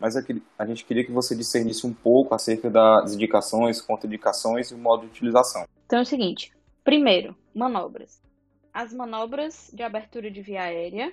[0.00, 4.78] mas a gente queria que você discernisse um pouco acerca das indicações, contraindicações e o
[4.78, 5.66] modo de utilização.
[5.86, 6.52] Então é o seguinte,
[6.84, 8.22] primeiro, manobras.
[8.72, 11.12] As manobras de abertura de via aérea,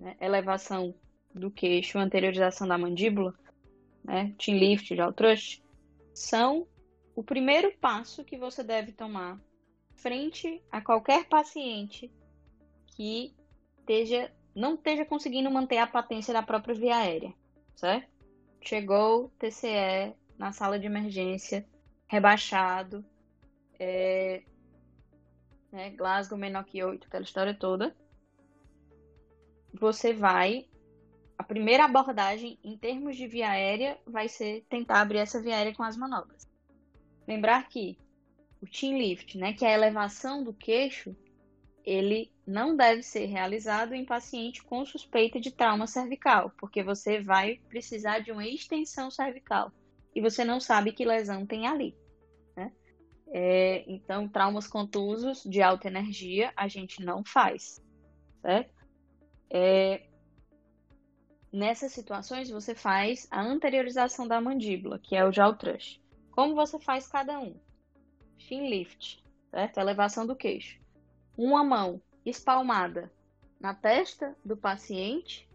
[0.00, 0.94] né, elevação
[1.34, 3.34] do queixo, anteriorização da mandíbula,
[4.02, 5.62] né, chin lift, jaw thrust,
[6.14, 6.66] são
[7.14, 9.38] o primeiro passo que você deve tomar
[9.94, 12.10] frente a qualquer paciente
[12.94, 13.34] que
[13.80, 17.34] esteja, não esteja conseguindo manter a patência da própria via aérea,
[17.78, 18.08] certo?
[18.60, 21.64] Chegou TCE na sala de emergência,
[22.08, 23.04] rebaixado,
[23.78, 24.42] é,
[25.70, 27.96] né, Glasgow menor que 8, aquela história toda,
[29.72, 30.66] você vai.
[31.36, 35.74] A primeira abordagem em termos de via aérea vai ser tentar abrir essa via aérea
[35.74, 36.48] com as manobras.
[37.28, 37.96] Lembrar que
[38.60, 41.14] o chin lift, né, que é a elevação do queixo,
[41.88, 47.60] ele não deve ser realizado em paciente com suspeita de trauma cervical, porque você vai
[47.66, 49.72] precisar de uma extensão cervical
[50.14, 51.96] e você não sabe que lesão tem ali.
[52.54, 52.70] Né?
[53.28, 57.82] É, então, traumas contusos de alta energia a gente não faz,
[58.42, 58.74] certo?
[59.50, 60.06] É,
[61.50, 66.02] nessas situações, você faz a anteriorização da mandíbula, que é o jaw thrust.
[66.32, 67.58] Como você faz cada um?
[68.36, 69.80] Chin lift, certo?
[69.80, 70.78] Elevação do queixo.
[71.38, 73.12] Uma mão espalmada
[73.60, 75.48] na testa do paciente,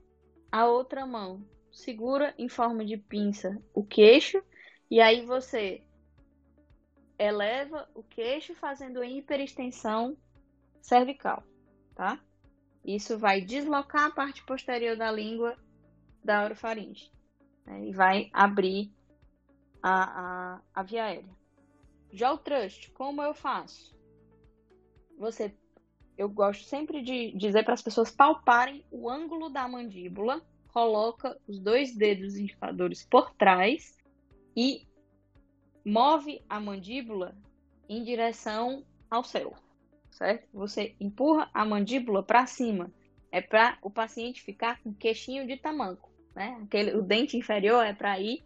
[0.49, 4.41] a outra mão segura em forma de pinça o queixo
[4.89, 5.83] e aí você
[7.19, 10.15] eleva o queixo fazendo a hiperextensão
[10.81, 11.43] cervical,
[11.93, 12.17] tá?
[12.85, 15.57] Isso vai deslocar a parte posterior da língua
[16.23, 17.11] da orofaringe
[17.65, 17.87] né?
[17.87, 18.89] e vai abrir
[19.81, 20.03] a,
[20.55, 21.35] a, a via aérea.
[22.09, 23.93] Já o trust, como eu faço?
[25.17, 25.53] Você,
[26.17, 31.59] eu gosto sempre de dizer para as pessoas palparem o ângulo da mandíbula, coloca os
[31.59, 33.97] dois dedos indicadores por trás
[34.55, 34.87] e
[35.85, 37.35] move a mandíbula
[37.89, 39.55] em direção ao céu
[40.13, 40.47] certo?
[40.53, 42.91] Você empurra a mandíbula para cima.
[43.31, 46.59] É para o paciente ficar com queixinho de tamanco, né?
[46.63, 48.43] Aquele, o dente inferior é para ir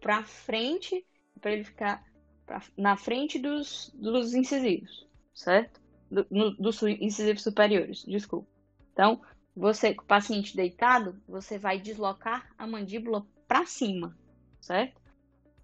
[0.00, 1.06] para frente,
[1.40, 2.04] para ele ficar
[2.44, 5.80] pra, na frente dos, dos incisivos, certo?
[6.10, 6.24] Do,
[6.56, 8.48] dos incisivos superiores, desculpa.
[8.92, 9.20] Então,
[9.54, 14.16] você, com o paciente deitado, você vai deslocar a mandíbula para cima,
[14.60, 15.00] certo?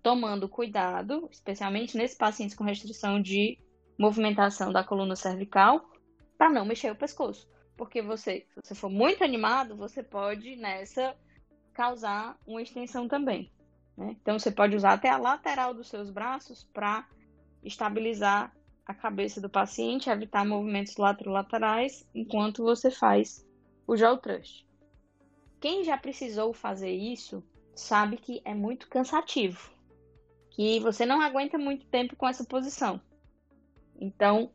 [0.03, 3.59] Tomando cuidado, especialmente nesses pacientes com restrição de
[3.99, 5.91] movimentação da coluna cervical
[6.37, 7.49] para não mexer o pescoço.
[7.77, 11.15] Porque você, se você for muito animado, você pode nessa
[11.73, 13.51] causar uma extensão também.
[13.97, 14.17] Né?
[14.21, 17.07] Então você pode usar até a lateral dos seus braços para
[17.63, 18.53] estabilizar
[18.87, 23.47] a cabeça do paciente, evitar movimentos laterolaterais enquanto você faz
[23.87, 24.67] o jaw thrust.
[25.61, 27.43] Quem já precisou fazer isso
[27.75, 29.71] sabe que é muito cansativo,
[30.51, 33.01] que você não aguenta muito tempo com essa posição.
[34.01, 34.51] Então,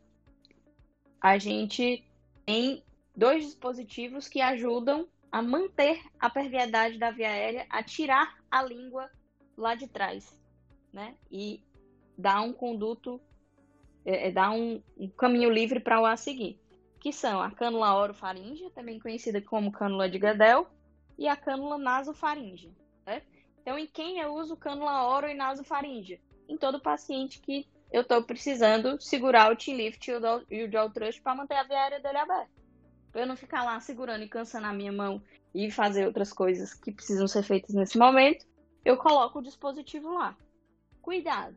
[1.20, 2.04] a gente
[2.44, 2.84] tem
[3.16, 9.10] dois dispositivos que ajudam a manter a perviedade da via aérea, a tirar a língua
[9.56, 10.38] lá de trás,
[10.92, 11.16] né?
[11.30, 11.62] E
[12.16, 13.20] dar um conduto,
[14.08, 16.58] é, é dar um, um, caminho livre para o ar seguir,
[16.98, 20.66] que são a cânula orofaríngea, também conhecida como cânula de Gadel,
[21.18, 22.70] e a cânula nasofaríngea.
[23.04, 23.22] Né?
[23.60, 26.18] Então, em quem eu uso cânula oro e nasofaríngea?
[26.48, 30.10] Em todo paciente que eu estou precisando segurar o T-Lift
[30.50, 32.50] e o Thrust para manter a via aérea dele aberta.
[33.12, 35.22] Para eu não ficar lá segurando e cansando a minha mão
[35.54, 38.46] e fazer outras coisas que precisam ser feitas nesse momento,
[38.84, 40.34] eu coloco o dispositivo lá.
[41.02, 41.56] Cuidado!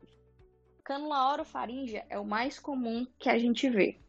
[0.84, 4.00] Cânula orofaríngea é o mais comum que a gente vê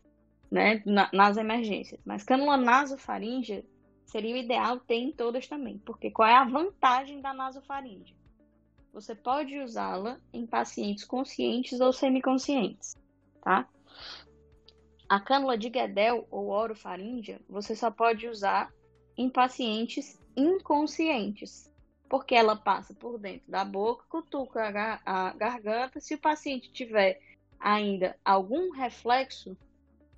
[0.51, 0.83] né,
[1.13, 2.01] nas emergências.
[2.05, 3.65] Mas cânula nasofaríngea
[4.05, 5.79] seria o ideal ter em todas também.
[5.79, 8.17] Porque qual é a vantagem da nasofaríngea?
[8.93, 12.97] você pode usá-la em pacientes conscientes ou semiconscientes,
[13.41, 13.67] tá?
[15.09, 18.73] A cânula de Guedel ou orofaríngea você só pode usar
[19.17, 21.72] em pacientes inconscientes,
[22.13, 24.63] porque ela passa por dentro da boca, cutuca
[25.03, 25.99] a garganta.
[25.99, 27.19] Se o paciente tiver
[27.59, 29.57] ainda algum reflexo,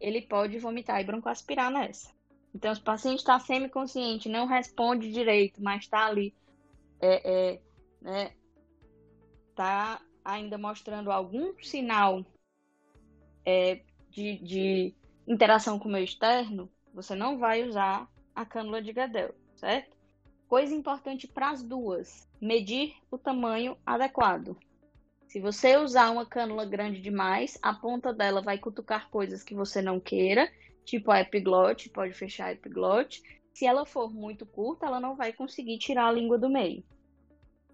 [0.00, 2.10] ele pode vomitar e broncoaspirar nessa.
[2.52, 6.34] Então, se o paciente está semiconsciente, não responde direito, mas está ali
[7.00, 7.60] é, é,
[8.02, 8.32] né,
[9.50, 12.26] está ainda mostrando algum sinal
[13.46, 14.94] é, de, de,
[15.28, 19.93] interação com o meio externo, você não vai usar a cânula de Gadel, certo?
[20.54, 24.56] Coisa importante para as duas: medir o tamanho adequado.
[25.26, 29.82] Se você usar uma cânula grande demais, a ponta dela vai cutucar coisas que você
[29.82, 30.48] não queira,
[30.84, 33.20] tipo a epiglote, pode fechar a epiglote.
[33.52, 36.84] Se ela for muito curta, ela não vai conseguir tirar a língua do meio,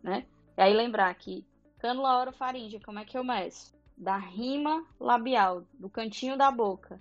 [0.03, 0.25] né?
[0.57, 1.47] E aí lembrar que
[1.81, 3.79] Cânula orofaríngea, como é que eu meço?
[3.95, 6.99] Da rima labial, do cantinho da boca,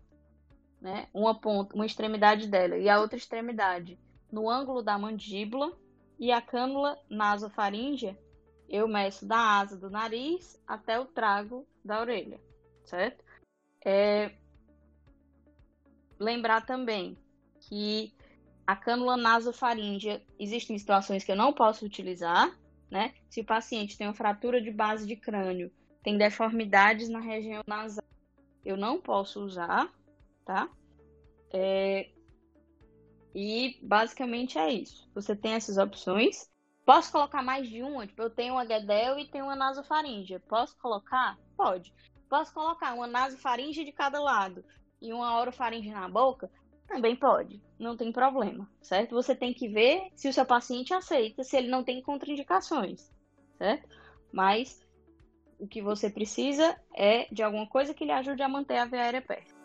[0.82, 1.08] né?
[1.14, 3.98] Uma ponta, uma extremidade dela e a outra extremidade
[4.32, 5.72] no ângulo da mandíbula
[6.20, 8.18] e a cânula nasofaríngea
[8.70, 12.40] eu meço da asa do nariz até o trago da orelha,
[12.86, 13.24] certo?
[13.84, 14.32] É...
[16.20, 17.18] Lembrar também
[17.62, 18.14] que
[18.68, 22.56] a cânula nasofaríngea existem situações que eu não posso utilizar,
[22.92, 23.16] né?
[23.30, 25.72] Se o paciente tem uma fratura de base de crânio,
[26.04, 28.06] tem deformidades na região nasal,
[28.64, 29.92] eu não posso usar,
[30.46, 30.70] tá?
[31.52, 32.12] É...
[33.34, 35.10] E basicamente é isso.
[35.14, 36.50] Você tem essas opções.
[36.86, 38.08] Posso colocar mais de uma?
[38.08, 40.40] Tipo, eu tenho uma Guedel e tenho uma nasofaringe.
[40.40, 41.38] Posso colocar?
[41.56, 41.94] Pode.
[42.30, 44.64] Posso colocar uma nasofaringe de cada lado
[45.02, 46.50] e uma orofaringe na boca?
[46.88, 47.62] Também pode.
[47.78, 49.14] Não tem problema, certo?
[49.14, 53.12] Você tem que ver se o seu paciente aceita, se ele não tem contraindicações,
[53.58, 53.88] certo?
[54.32, 54.84] Mas
[55.60, 59.02] o que você precisa é de alguma coisa que lhe ajude a manter a via
[59.02, 59.59] aérea perto.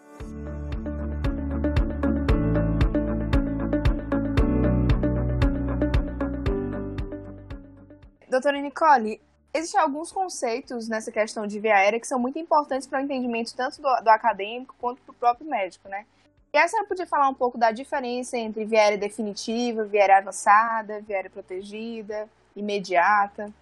[8.34, 9.20] Doutora Nicole,
[9.54, 13.54] existem alguns conceitos nessa questão de via aérea que são muito importantes para o entendimento
[13.54, 16.04] tanto do, do acadêmico quanto do próprio médico, né?
[16.52, 20.18] E aí você podia falar um pouco da diferença entre via aérea definitiva, via aérea
[20.18, 23.54] avançada, via aérea protegida, imediata?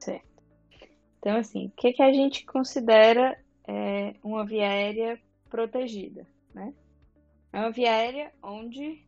[0.00, 0.26] Certo.
[1.20, 5.16] Então, assim, o que, que a gente considera é, uma via aérea
[5.48, 6.74] protegida, né?
[7.52, 9.00] É uma via aérea onde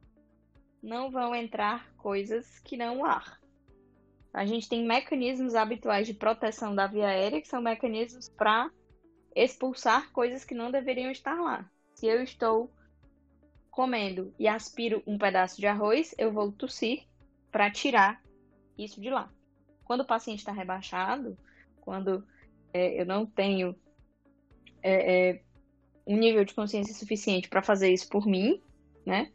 [0.81, 3.40] não vão entrar coisas que não o ar.
[4.33, 8.71] A gente tem mecanismos habituais de proteção da via aérea, que são mecanismos para
[9.35, 11.69] expulsar coisas que não deveriam estar lá.
[11.95, 12.71] Se eu estou
[13.71, 17.05] comendo e aspiro um pedaço de arroz, eu vou tossir
[17.51, 18.23] para tirar
[18.79, 19.33] isso de lá.
[19.85, 21.37] Quando o paciente está rebaixado,
[21.81, 22.25] quando
[22.73, 23.75] é, eu não tenho
[24.83, 25.43] é, é,
[26.07, 28.63] um nível de consciência suficiente para fazer isso por mim,
[29.05, 29.33] né?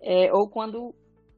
[0.00, 0.94] É, ou quando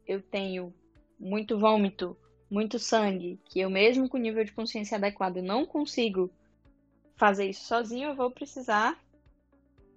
[0.07, 0.75] eu tenho
[1.19, 2.17] muito vômito
[2.53, 6.31] muito sangue, que eu mesmo com nível de consciência adequado não consigo
[7.17, 9.03] fazer isso sozinho, eu vou precisar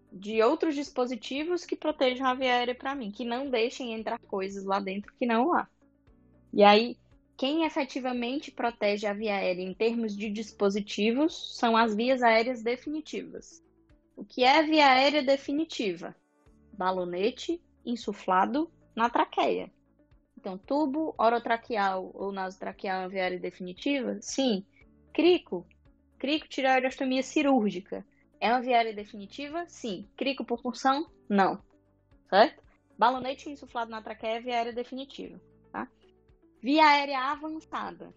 [0.10, 4.64] de outros dispositivos que protejam a via aérea para mim, que não deixem entrar coisas
[4.64, 5.68] lá dentro que não há.
[6.54, 6.98] E aí,
[7.36, 13.62] quem efetivamente protege a via aérea em termos de dispositivos são as vias aéreas definitivas.
[14.16, 16.16] O que é via aérea definitiva?
[16.72, 19.70] Balonete insuflado na traqueia.
[20.46, 24.20] Então, tubo orotraqueal ou nasotraqueal aviária definitiva?
[24.22, 24.64] Sim.
[25.12, 25.66] Crico?
[26.20, 28.06] Crico tireoidostomia cirúrgica.
[28.40, 29.66] É uma viária definitiva?
[29.68, 30.08] Sim.
[30.16, 31.10] Crico por punção?
[31.28, 31.60] Não.
[32.30, 32.62] Certo?
[32.96, 35.42] Balonete insuflado na traqueia é viária definitiva.
[35.72, 35.88] Tá?
[36.62, 38.14] Via aérea avançada.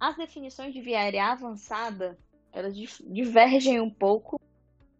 [0.00, 2.18] As definições de via aérea avançada,
[2.52, 4.40] elas divergem um pouco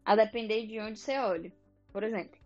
[0.04, 1.52] a depender de onde você olha.
[1.92, 2.38] Por exemplo,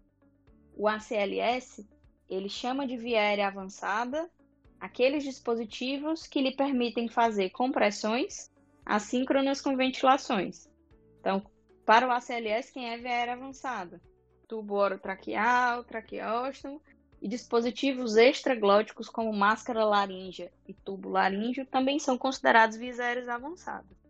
[0.74, 1.86] o ACLS
[2.30, 4.30] ele chama de via aérea avançada
[4.80, 8.50] aqueles dispositivos que lhe permitem fazer compressões
[8.86, 10.70] assíncronas com ventilações.
[11.20, 11.44] Então,
[11.84, 14.00] para o ACLS, quem é via aérea avançada?
[14.48, 16.80] Tubo orotraqueal, traqueóstomo
[17.20, 24.00] e dispositivos extraglóticos como máscara laríngea e tubo laríngeo também são considerados vias aéreas avançadas.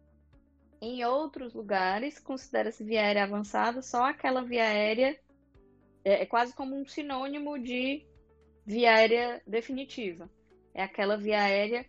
[0.80, 5.18] Em outros lugares, considera-se via aérea avançada só aquela via aérea,
[6.02, 8.06] é quase como um sinônimo de
[8.70, 10.30] via aérea definitiva.
[10.72, 11.84] É aquela via aérea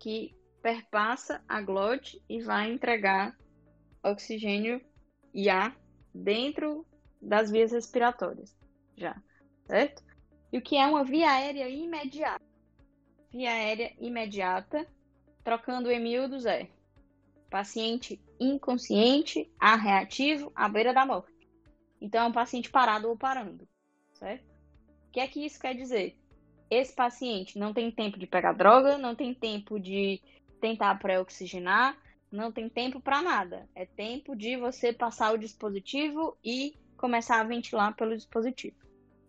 [0.00, 3.36] que perpassa a glote e vai entregar
[4.02, 4.80] oxigênio
[5.34, 5.76] e ar
[6.14, 6.86] dentro
[7.20, 8.56] das vias respiratórias,
[8.96, 9.20] já,
[9.66, 10.02] certo?
[10.50, 12.44] E o que é uma via aérea imediata?
[13.30, 14.86] Via aérea imediata,
[15.44, 16.70] trocando em miúdos é
[17.50, 21.46] paciente inconsciente, a reativo, à beira da morte.
[22.00, 23.68] Então é um paciente parado ou parando,
[24.14, 24.55] certo?
[25.16, 26.14] Que é que isso quer dizer?
[26.70, 30.20] Esse paciente não tem tempo de pegar droga, não tem tempo de
[30.60, 31.96] tentar pré-oxigenar,
[32.30, 33.66] não tem tempo para nada.
[33.74, 38.76] É tempo de você passar o dispositivo e começar a ventilar pelo dispositivo,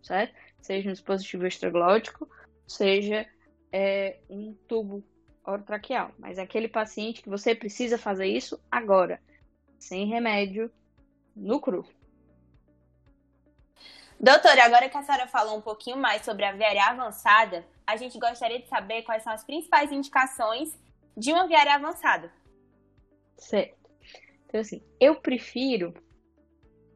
[0.04, 0.36] certo?
[0.60, 2.30] Seja um dispositivo extraglótico,
[2.68, 3.26] seja
[3.72, 5.02] é, um tubo
[5.46, 6.12] orotraqueal.
[6.20, 9.22] Mas é aquele paciente que você precisa fazer isso agora,
[9.80, 10.70] sem remédio,
[11.34, 11.86] no cru.
[14.20, 18.18] Doutora, agora que a senhora falou um pouquinho mais sobre a viária avançada, a gente
[18.18, 20.78] gostaria de saber quais são as principais indicações
[21.16, 22.32] de uma viária avançada.
[23.38, 23.78] Certo.
[24.48, 25.94] Então, assim, eu prefiro.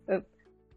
[0.07, 0.25] Eu,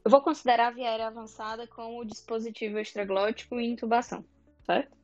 [0.05, 4.23] vou considerar a viária avançada como dispositivo extraglótico e intubação,
[4.67, 4.95] certo?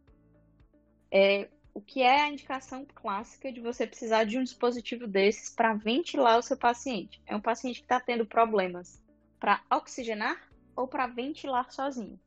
[1.10, 5.72] É, o que é a indicação clássica de você precisar de um dispositivo desses para
[5.72, 7.22] ventilar o seu paciente?
[7.26, 9.02] É um paciente que está tendo problemas
[9.38, 12.18] para oxigenar ou para ventilar sozinho.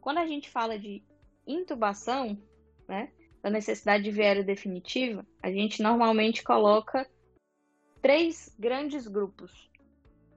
[0.00, 1.02] Quando a gente fala de
[1.46, 2.38] intubação,
[2.88, 3.12] né,
[3.42, 7.08] da necessidade de viária definitiva, a gente normalmente coloca
[8.00, 9.70] três grandes grupos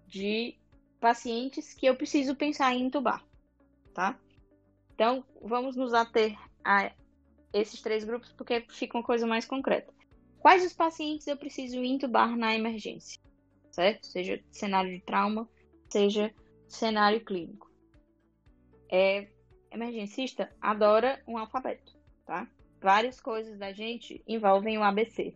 [0.08, 0.58] de
[1.00, 3.24] pacientes que eu preciso pensar em intubar,
[3.94, 4.20] tá?
[4.94, 6.92] Então, vamos nos ater a
[7.54, 9.94] esses três grupos porque fica uma coisa mais concreta.
[10.40, 13.22] Quais os pacientes eu preciso intubar na emergência?
[13.72, 14.08] Certo?
[14.08, 15.48] Seja cenário de trauma,
[15.90, 16.34] seja
[16.70, 17.70] cenário clínico.
[18.92, 19.28] É,
[19.72, 22.48] emergencista adora um alfabeto, tá?
[22.82, 25.36] Várias coisas da gente envolvem o ABC.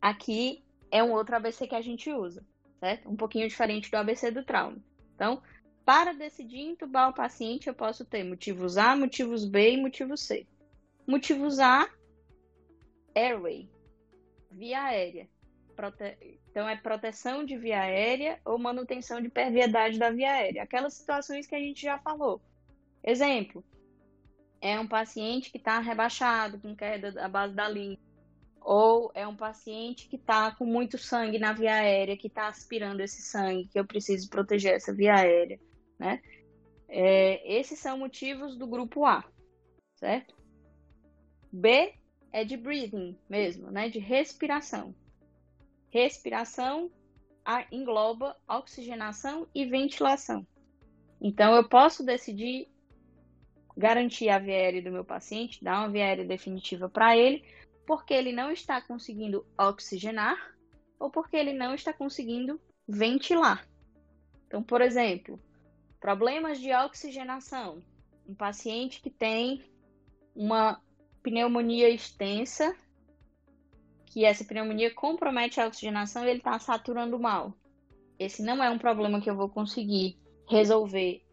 [0.00, 2.44] Aqui é um outro ABC que a gente usa,
[2.78, 3.08] certo?
[3.08, 4.76] Um pouquinho diferente do ABC do trauma.
[5.14, 5.42] Então,
[5.84, 10.46] para decidir intubar o paciente, eu posso ter motivos A, motivos B e motivos C.
[11.06, 11.88] Motivos A,
[13.14, 13.68] airway,
[14.50, 15.28] via aérea.
[15.74, 16.16] Prote...
[16.50, 20.62] Então, é proteção de via aérea ou manutenção de perviedade da via aérea.
[20.62, 22.40] Aquelas situações que a gente já falou.
[23.02, 23.64] Exemplo,
[24.60, 27.98] é um paciente que está rebaixado, com queda da base da língua,
[28.60, 33.00] ou é um paciente que está com muito sangue na via aérea, que está aspirando
[33.00, 35.60] esse sangue, que eu preciso proteger essa via aérea,
[35.98, 36.22] né?
[36.88, 39.22] É, esses são motivos do grupo A,
[39.96, 40.34] certo?
[41.52, 41.92] B
[42.32, 43.90] é de breathing mesmo, né?
[43.90, 44.94] De respiração.
[45.94, 46.90] Respiração
[47.70, 50.44] engloba oxigenação e ventilação.
[51.20, 52.68] Então, eu posso decidir
[53.76, 57.44] garantir a aérea do meu paciente, dar uma aérea definitiva para ele,
[57.86, 60.36] porque ele não está conseguindo oxigenar
[60.98, 63.64] ou porque ele não está conseguindo ventilar.
[64.48, 65.40] Então, por exemplo,
[66.00, 67.80] problemas de oxigenação.
[68.26, 69.62] Um paciente que tem
[70.34, 70.82] uma
[71.22, 72.74] pneumonia extensa,
[74.14, 77.52] que essa pneumonia compromete a oxigenação e ele está saturando mal.
[78.16, 80.16] Esse não é um problema que eu vou conseguir
[80.48, 81.26] resolver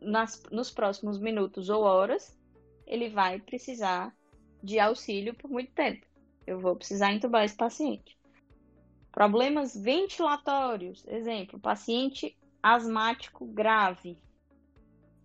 [0.00, 2.36] nas, nos próximos minutos ou horas.
[2.84, 4.12] Ele vai precisar
[4.60, 6.04] de auxílio por muito tempo.
[6.44, 8.18] Eu vou precisar entubar esse paciente.
[9.12, 14.18] Problemas ventilatórios, exemplo, paciente asmático grave,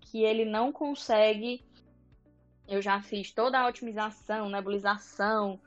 [0.01, 1.65] que ele não consegue.
[2.67, 5.59] Eu já fiz toda a otimização, nebulização,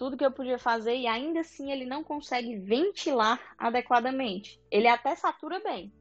[0.00, 4.58] tudo que eu podia fazer e ainda assim ele não consegue ventilar adequadamente.
[4.70, 5.92] Ele até satura bem,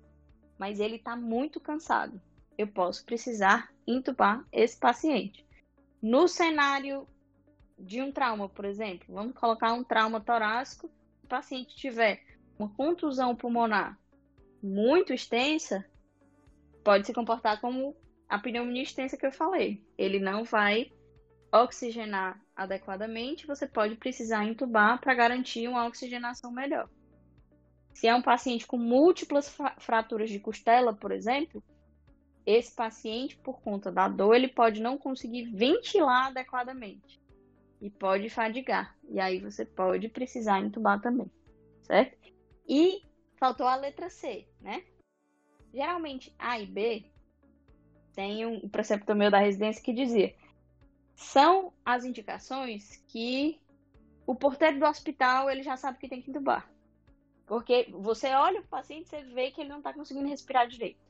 [0.58, 2.22] mas ele está muito cansado.
[2.58, 5.46] Eu posso precisar intubar esse paciente.
[6.02, 7.06] No cenário
[7.78, 10.90] de um trauma, por exemplo, vamos colocar um trauma torácico,
[11.22, 12.24] o paciente tiver
[12.58, 14.00] uma contusão pulmonar
[14.64, 15.86] muito extensa,
[16.86, 17.94] pode se comportar como
[18.30, 19.86] a pneumonia extensa que eu falei.
[19.98, 20.90] Ele não vai
[21.52, 26.90] oxigenar adequadamente, você pode precisar entubar para garantir uma oxigenação melhor.
[27.94, 31.64] Se é um paciente com múltiplas fraturas de costela, por exemplo,
[32.46, 37.22] esse paciente, por conta da dor, ele pode não conseguir ventilar adequadamente
[37.82, 38.96] e pode fadigar.
[39.10, 41.32] E aí você pode precisar entubar também,
[41.84, 42.18] certo?
[42.68, 43.04] E
[43.38, 44.84] faltou a letra C, né?
[45.74, 47.06] Geralmente A e B
[48.14, 50.36] tem um preceptor meu da residência que dizia:
[51.20, 53.60] são as indicações que
[54.26, 56.72] o porteiro do hospital ele já sabe que tem que entubar.
[57.46, 61.02] Porque você olha o paciente, você vê que ele não está conseguindo respirar direito.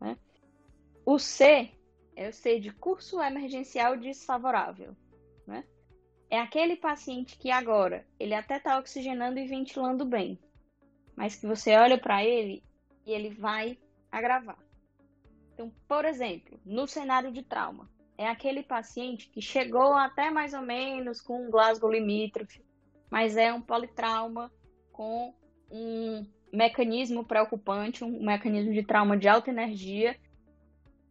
[0.00, 0.16] Né?
[1.04, 1.72] O C
[2.14, 4.96] é o C de curso emergencial desfavorável.
[5.44, 5.64] Né?
[6.30, 10.38] É aquele paciente que agora ele até está oxigenando e ventilando bem,
[11.16, 12.62] mas que você olha para ele
[13.04, 13.76] e ele vai
[14.10, 14.58] agravar.
[15.52, 20.60] Então, por exemplo, no cenário de trauma, é aquele paciente que chegou até mais ou
[20.60, 22.64] menos com um Glasgow limítrofe,
[23.08, 24.52] mas é um politrauma
[24.92, 25.32] com
[25.70, 30.18] um mecanismo preocupante, um mecanismo de trauma de alta energia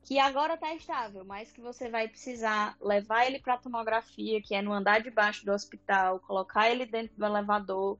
[0.03, 4.55] que agora está estável, mas que você vai precisar levar ele para a tomografia, que
[4.55, 7.99] é no andar de baixo do hospital, colocar ele dentro do elevador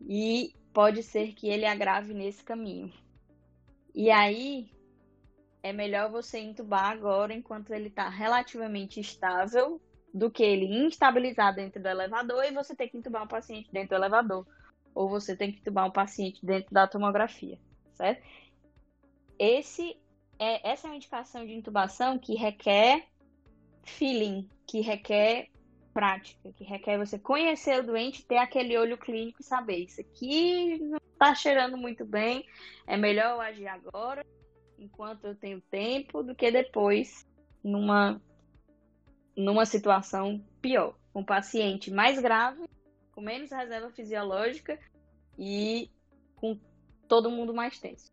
[0.00, 2.92] e pode ser que ele agrave nesse caminho.
[3.94, 4.70] E aí
[5.62, 9.80] é melhor você entubar agora enquanto ele está relativamente estável
[10.12, 13.90] do que ele instabilizar dentro do elevador e você ter que entubar um paciente dentro
[13.90, 14.46] do elevador
[14.94, 17.58] ou você tem que entubar um paciente dentro da tomografia,
[17.94, 18.22] certo?
[19.38, 19.96] Esse
[20.38, 23.06] é, essa é uma indicação de intubação que requer
[23.84, 25.48] feeling, que requer
[25.92, 30.78] prática, que requer você conhecer o doente, ter aquele olho clínico e saber isso aqui
[30.78, 32.44] não está cheirando muito bem,
[32.86, 34.24] é melhor eu agir agora,
[34.78, 37.26] enquanto eu tenho tempo, do que depois
[37.62, 38.20] numa
[39.36, 42.68] numa situação pior, um paciente mais grave,
[43.12, 44.78] com menos reserva fisiológica
[45.38, 45.88] e
[46.34, 46.58] com
[47.06, 48.12] todo mundo mais tenso.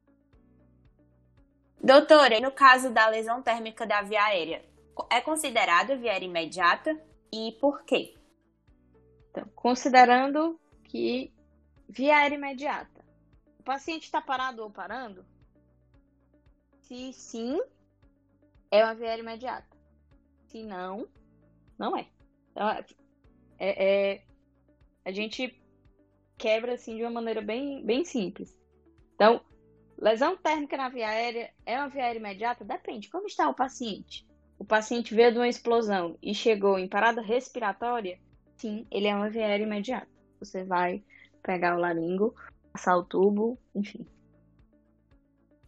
[1.81, 4.63] Doutora, no caso da lesão térmica da via aérea,
[5.11, 6.99] é considerada via aérea imediata
[7.31, 8.15] e por quê?
[9.31, 11.33] Então, considerando que
[11.89, 13.03] via aérea imediata,
[13.59, 15.25] o paciente está parado ou parando?
[16.85, 17.59] Se sim,
[18.69, 19.75] é uma aérea imediata.
[20.47, 21.07] Se não,
[21.79, 22.07] não é.
[22.51, 22.85] Então, é,
[23.59, 24.23] é,
[25.03, 25.59] a gente
[26.37, 28.55] quebra assim de uma maneira bem, bem simples.
[29.15, 29.41] Então,
[29.97, 32.63] lesão térmica na via aérea é uma via aérea imediata?
[32.63, 33.09] Depende.
[33.09, 34.27] Como está o paciente?
[34.59, 38.19] O paciente veio de uma explosão e chegou em parada respiratória?
[38.57, 40.07] Sim, ele é uma via aérea imediata.
[40.39, 41.03] Você vai
[41.41, 42.35] pegar o laringo,
[42.71, 44.05] passar o tubo, enfim.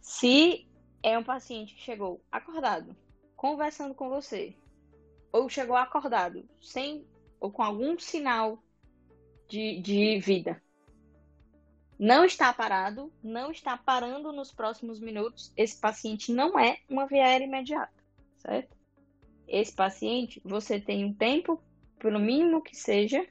[0.00, 0.67] Se
[1.02, 2.96] é um paciente que chegou acordado,
[3.36, 4.56] conversando com você,
[5.32, 7.06] ou chegou acordado, sem
[7.40, 8.62] ou com algum sinal
[9.48, 10.60] de, de vida,
[11.98, 17.24] não está parado, não está parando nos próximos minutos, esse paciente não é uma via
[17.24, 17.92] aérea imediata,
[18.36, 18.76] certo?
[19.48, 21.60] Esse paciente, você tem um tempo,
[21.98, 23.26] pelo mínimo que seja,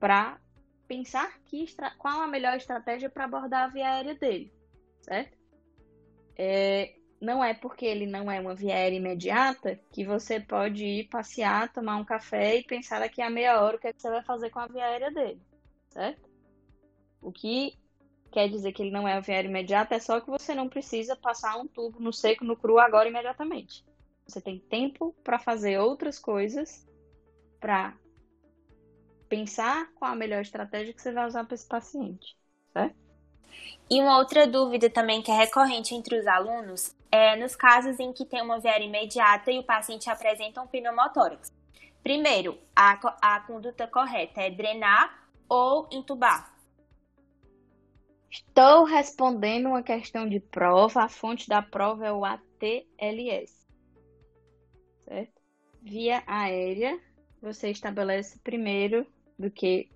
[0.00, 0.40] para
[0.88, 1.64] pensar que,
[1.98, 4.52] qual a melhor estratégia para abordar a via aérea dele,
[5.02, 5.38] certo?
[6.36, 11.08] É, não é porque ele não é uma via aérea imediata que você pode ir
[11.08, 14.08] passear, tomar um café e pensar daqui a meia hora o que, é que você
[14.08, 15.40] vai fazer com a via aérea dele,
[15.90, 16.30] certo?
[17.20, 17.78] O que
[18.32, 20.68] quer dizer que ele não é a via aérea imediata é só que você não
[20.68, 23.84] precisa passar um tubo no seco, no cru agora imediatamente.
[24.26, 26.88] Você tem tempo para fazer outras coisas
[27.60, 27.94] para
[29.28, 32.34] pensar qual a melhor estratégia que você vai usar para esse paciente,
[32.72, 32.96] certo?
[33.90, 38.12] E uma outra dúvida também que é recorrente entre os alunos é nos casos em
[38.12, 41.52] que tem uma viária imediata e o paciente apresenta um pneumotórax.
[42.02, 46.54] Primeiro, a, a conduta correta é drenar ou entubar?
[48.30, 51.02] Estou respondendo uma questão de prova.
[51.02, 53.66] A fonte da prova é o ATLS.
[55.04, 55.40] Certo?
[55.82, 56.98] Via aérea,
[57.42, 59.04] você estabelece primeiro
[59.36, 59.90] do que,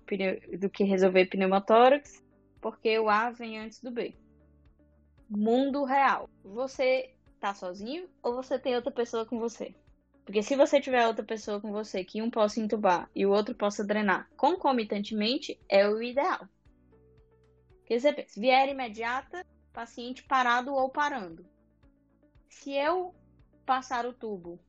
[0.59, 2.23] do que resolver pneumotórax,
[2.59, 4.13] porque o A vem antes do B.
[5.29, 6.29] Mundo real.
[6.43, 9.73] Você tá sozinho ou você tem outra pessoa com você?
[10.23, 13.53] Porque se você tiver outra pessoa com você que um possa entubar e o outro
[13.53, 16.47] possa drenar concomitantemente, é o ideal.
[17.77, 21.45] Porque você pensa, vier imediata, paciente parado ou parando.
[22.49, 23.13] Se eu
[23.65, 24.59] passar o tubo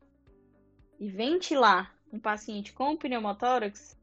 [1.00, 3.98] e ventilar um paciente com pneumotórax,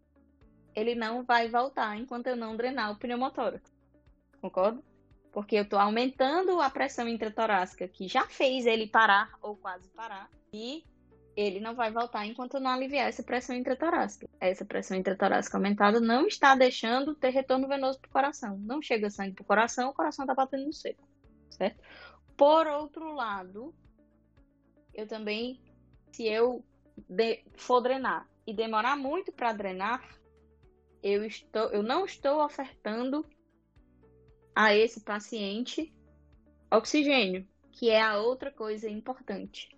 [0.75, 3.71] ele não vai voltar enquanto eu não drenar o pneumotórax.
[4.41, 4.83] Concorda?
[5.33, 10.29] Porque eu estou aumentando a pressão intratorácica, que já fez ele parar ou quase parar,
[10.53, 10.85] e
[11.35, 14.29] ele não vai voltar enquanto não aliviar essa pressão intratorácica.
[14.39, 18.57] Essa pressão intratorácica aumentada não está deixando ter retorno venoso para o coração.
[18.59, 21.03] Não chega sangue para o coração, o coração está batendo no seco,
[21.49, 21.81] certo?
[22.37, 23.73] Por outro lado,
[24.93, 25.59] eu também,
[26.11, 26.63] se eu
[27.55, 30.03] for drenar e demorar muito para drenar,
[31.01, 33.25] eu, estou, eu não estou ofertando
[34.55, 35.93] a esse paciente
[36.71, 39.69] oxigênio, que é a outra coisa importante.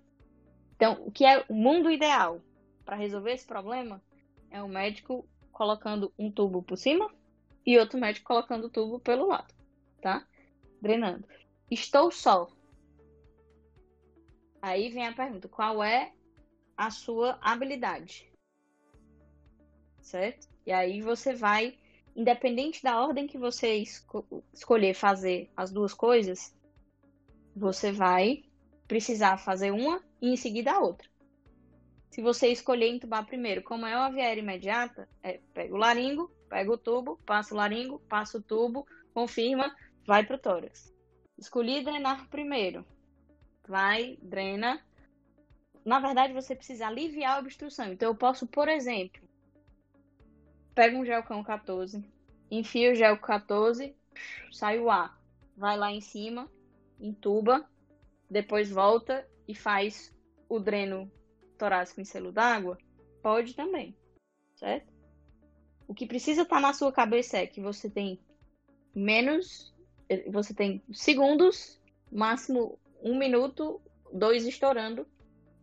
[0.75, 2.41] Então, o que é o mundo ideal
[2.83, 4.01] para resolver esse problema
[4.49, 7.09] é o médico colocando um tubo por cima
[7.65, 9.53] e outro médico colocando o tubo pelo lado,
[10.01, 10.27] tá?
[10.81, 11.27] Drenando.
[11.71, 12.47] Estou só.
[14.61, 16.13] Aí vem a pergunta: qual é
[16.77, 18.29] a sua habilidade?
[20.01, 20.47] Certo?
[20.65, 21.77] E aí você vai,
[22.15, 26.55] independente da ordem que você esco escolher fazer as duas coisas,
[27.55, 28.43] você vai
[28.87, 31.09] precisar fazer uma e em seguida a outra.
[32.09, 36.71] Se você escolher entubar primeiro, como é uma via imediata, é, pega o laringo, pega
[36.71, 39.75] o tubo, passa o laringo, passa o tubo, confirma,
[40.07, 40.93] vai para o tórax.
[41.37, 42.85] Escolhi drenar primeiro.
[43.67, 44.81] Vai, drena.
[45.83, 47.91] Na verdade, você precisa aliviar a obstrução.
[47.91, 49.21] Então, eu posso, por exemplo,
[50.75, 52.03] pega um gelcão 14,
[52.51, 53.95] enfia o gel 14,
[54.51, 55.17] sai o ar,
[55.55, 56.51] vai lá em cima,
[56.99, 57.67] entuba,
[58.29, 60.13] depois volta e faz
[60.49, 61.09] o dreno
[61.57, 62.77] torácico em selo d'água,
[63.23, 63.95] pode também,
[64.55, 64.93] certo?
[65.87, 68.19] O que precisa estar tá na sua cabeça é que você tem
[68.93, 69.73] menos,
[70.27, 71.79] você tem segundos,
[72.11, 73.79] máximo um minuto,
[74.11, 75.07] dois estourando,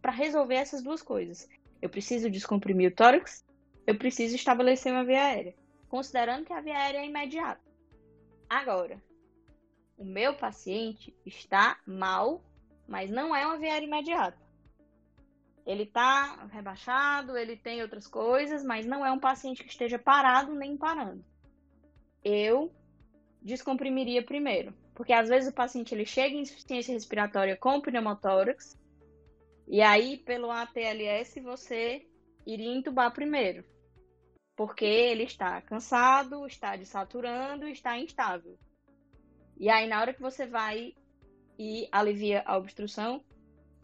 [0.01, 1.49] para resolver essas duas coisas.
[1.81, 3.45] Eu preciso descomprimir o tórax
[3.87, 5.55] eu preciso estabelecer uma via aérea,
[5.89, 7.61] considerando que a via aérea é imediata.
[8.49, 9.03] Agora,
[9.97, 12.45] o meu paciente está mal,
[12.87, 14.39] mas não é uma via aérea imediata.
[15.65, 20.55] Ele está rebaixado, ele tem outras coisas, mas não é um paciente que esteja parado
[20.55, 21.25] nem parando.
[22.25, 22.73] Eu
[23.41, 28.79] descomprimiria primeiro, porque às vezes o paciente ele chega em insuficiência respiratória com pneumotórax,
[29.67, 32.07] e aí pelo ATLS você
[32.45, 33.65] iria entubar primeiro
[34.63, 38.57] porque ele está cansado, está desaturando, está instável.
[39.59, 40.95] E aí, na hora que você vai
[41.59, 43.25] e alivia a obstrução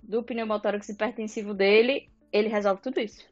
[0.00, 3.28] do pneumotórax hipertensivo dele, ele resolve tudo isso.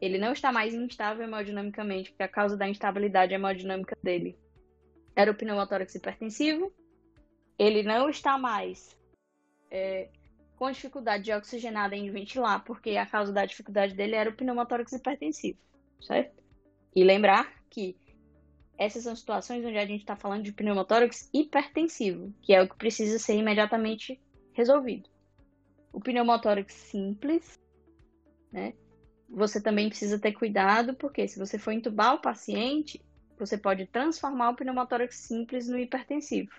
[0.00, 4.34] Ele não está mais instável hemodinamicamente, porque a causa da instabilidade hemodinâmica dele
[5.14, 6.72] era o pneumotórax hipertensivo.
[7.58, 8.98] Ele não está mais
[9.70, 10.08] é,
[10.56, 14.92] com dificuldade de oxigenada em ventilar, porque a causa da dificuldade dele era o pneumotórax
[14.92, 15.58] hipertensivo,
[16.00, 16.42] certo?
[16.94, 17.96] E lembrar que
[18.78, 22.76] essas são situações onde a gente está falando de pneumotórax hipertensivo, que é o que
[22.76, 24.20] precisa ser imediatamente
[24.52, 25.08] resolvido.
[25.92, 27.58] O pneumotórax simples,
[28.52, 28.74] né?
[29.28, 33.04] Você também precisa ter cuidado, porque se você for entubar o paciente,
[33.38, 36.52] você pode transformar o pneumotórax simples no hipertensivo.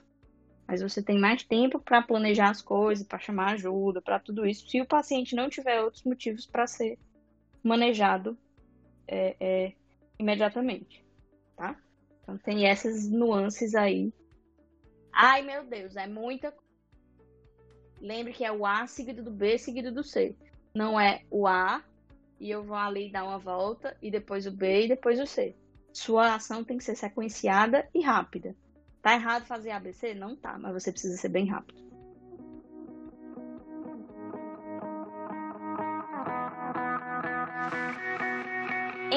[0.67, 4.69] Mas você tem mais tempo para planejar as coisas, para chamar ajuda, para tudo isso,
[4.69, 6.99] se o paciente não tiver outros motivos para ser
[7.63, 8.37] manejado
[9.09, 9.73] é, é,
[10.19, 11.03] imediatamente,
[11.55, 11.75] tá?
[12.21, 14.13] Então tem essas nuances aí.
[15.11, 16.53] Ai, meu Deus, é muita.
[17.99, 20.35] Lembre que é o A seguido do B seguido do C.
[20.73, 21.83] Não é o A
[22.39, 25.55] e eu vou ali dar uma volta e depois o B e depois o C.
[25.91, 28.55] Sua ação tem que ser sequenciada e rápida.
[29.01, 30.13] Tá errado fazer ABC?
[30.13, 31.88] Não tá, mas você precisa ser bem rápido.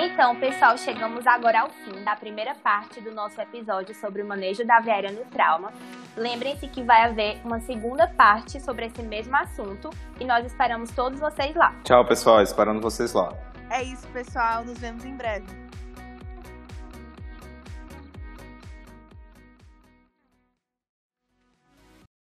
[0.04, 4.66] Então, pessoal, chegamos agora ao fim da primeira parte do nosso episódio sobre o manejo
[4.66, 5.72] da veia no trauma.
[6.16, 11.20] Lembrem-se que vai haver uma segunda parte sobre esse mesmo assunto e nós esperamos todos
[11.20, 11.72] vocês lá.
[11.84, 13.32] Tchau, pessoal, esperando vocês lá.
[13.70, 15.46] É isso, pessoal, nos vemos em breve.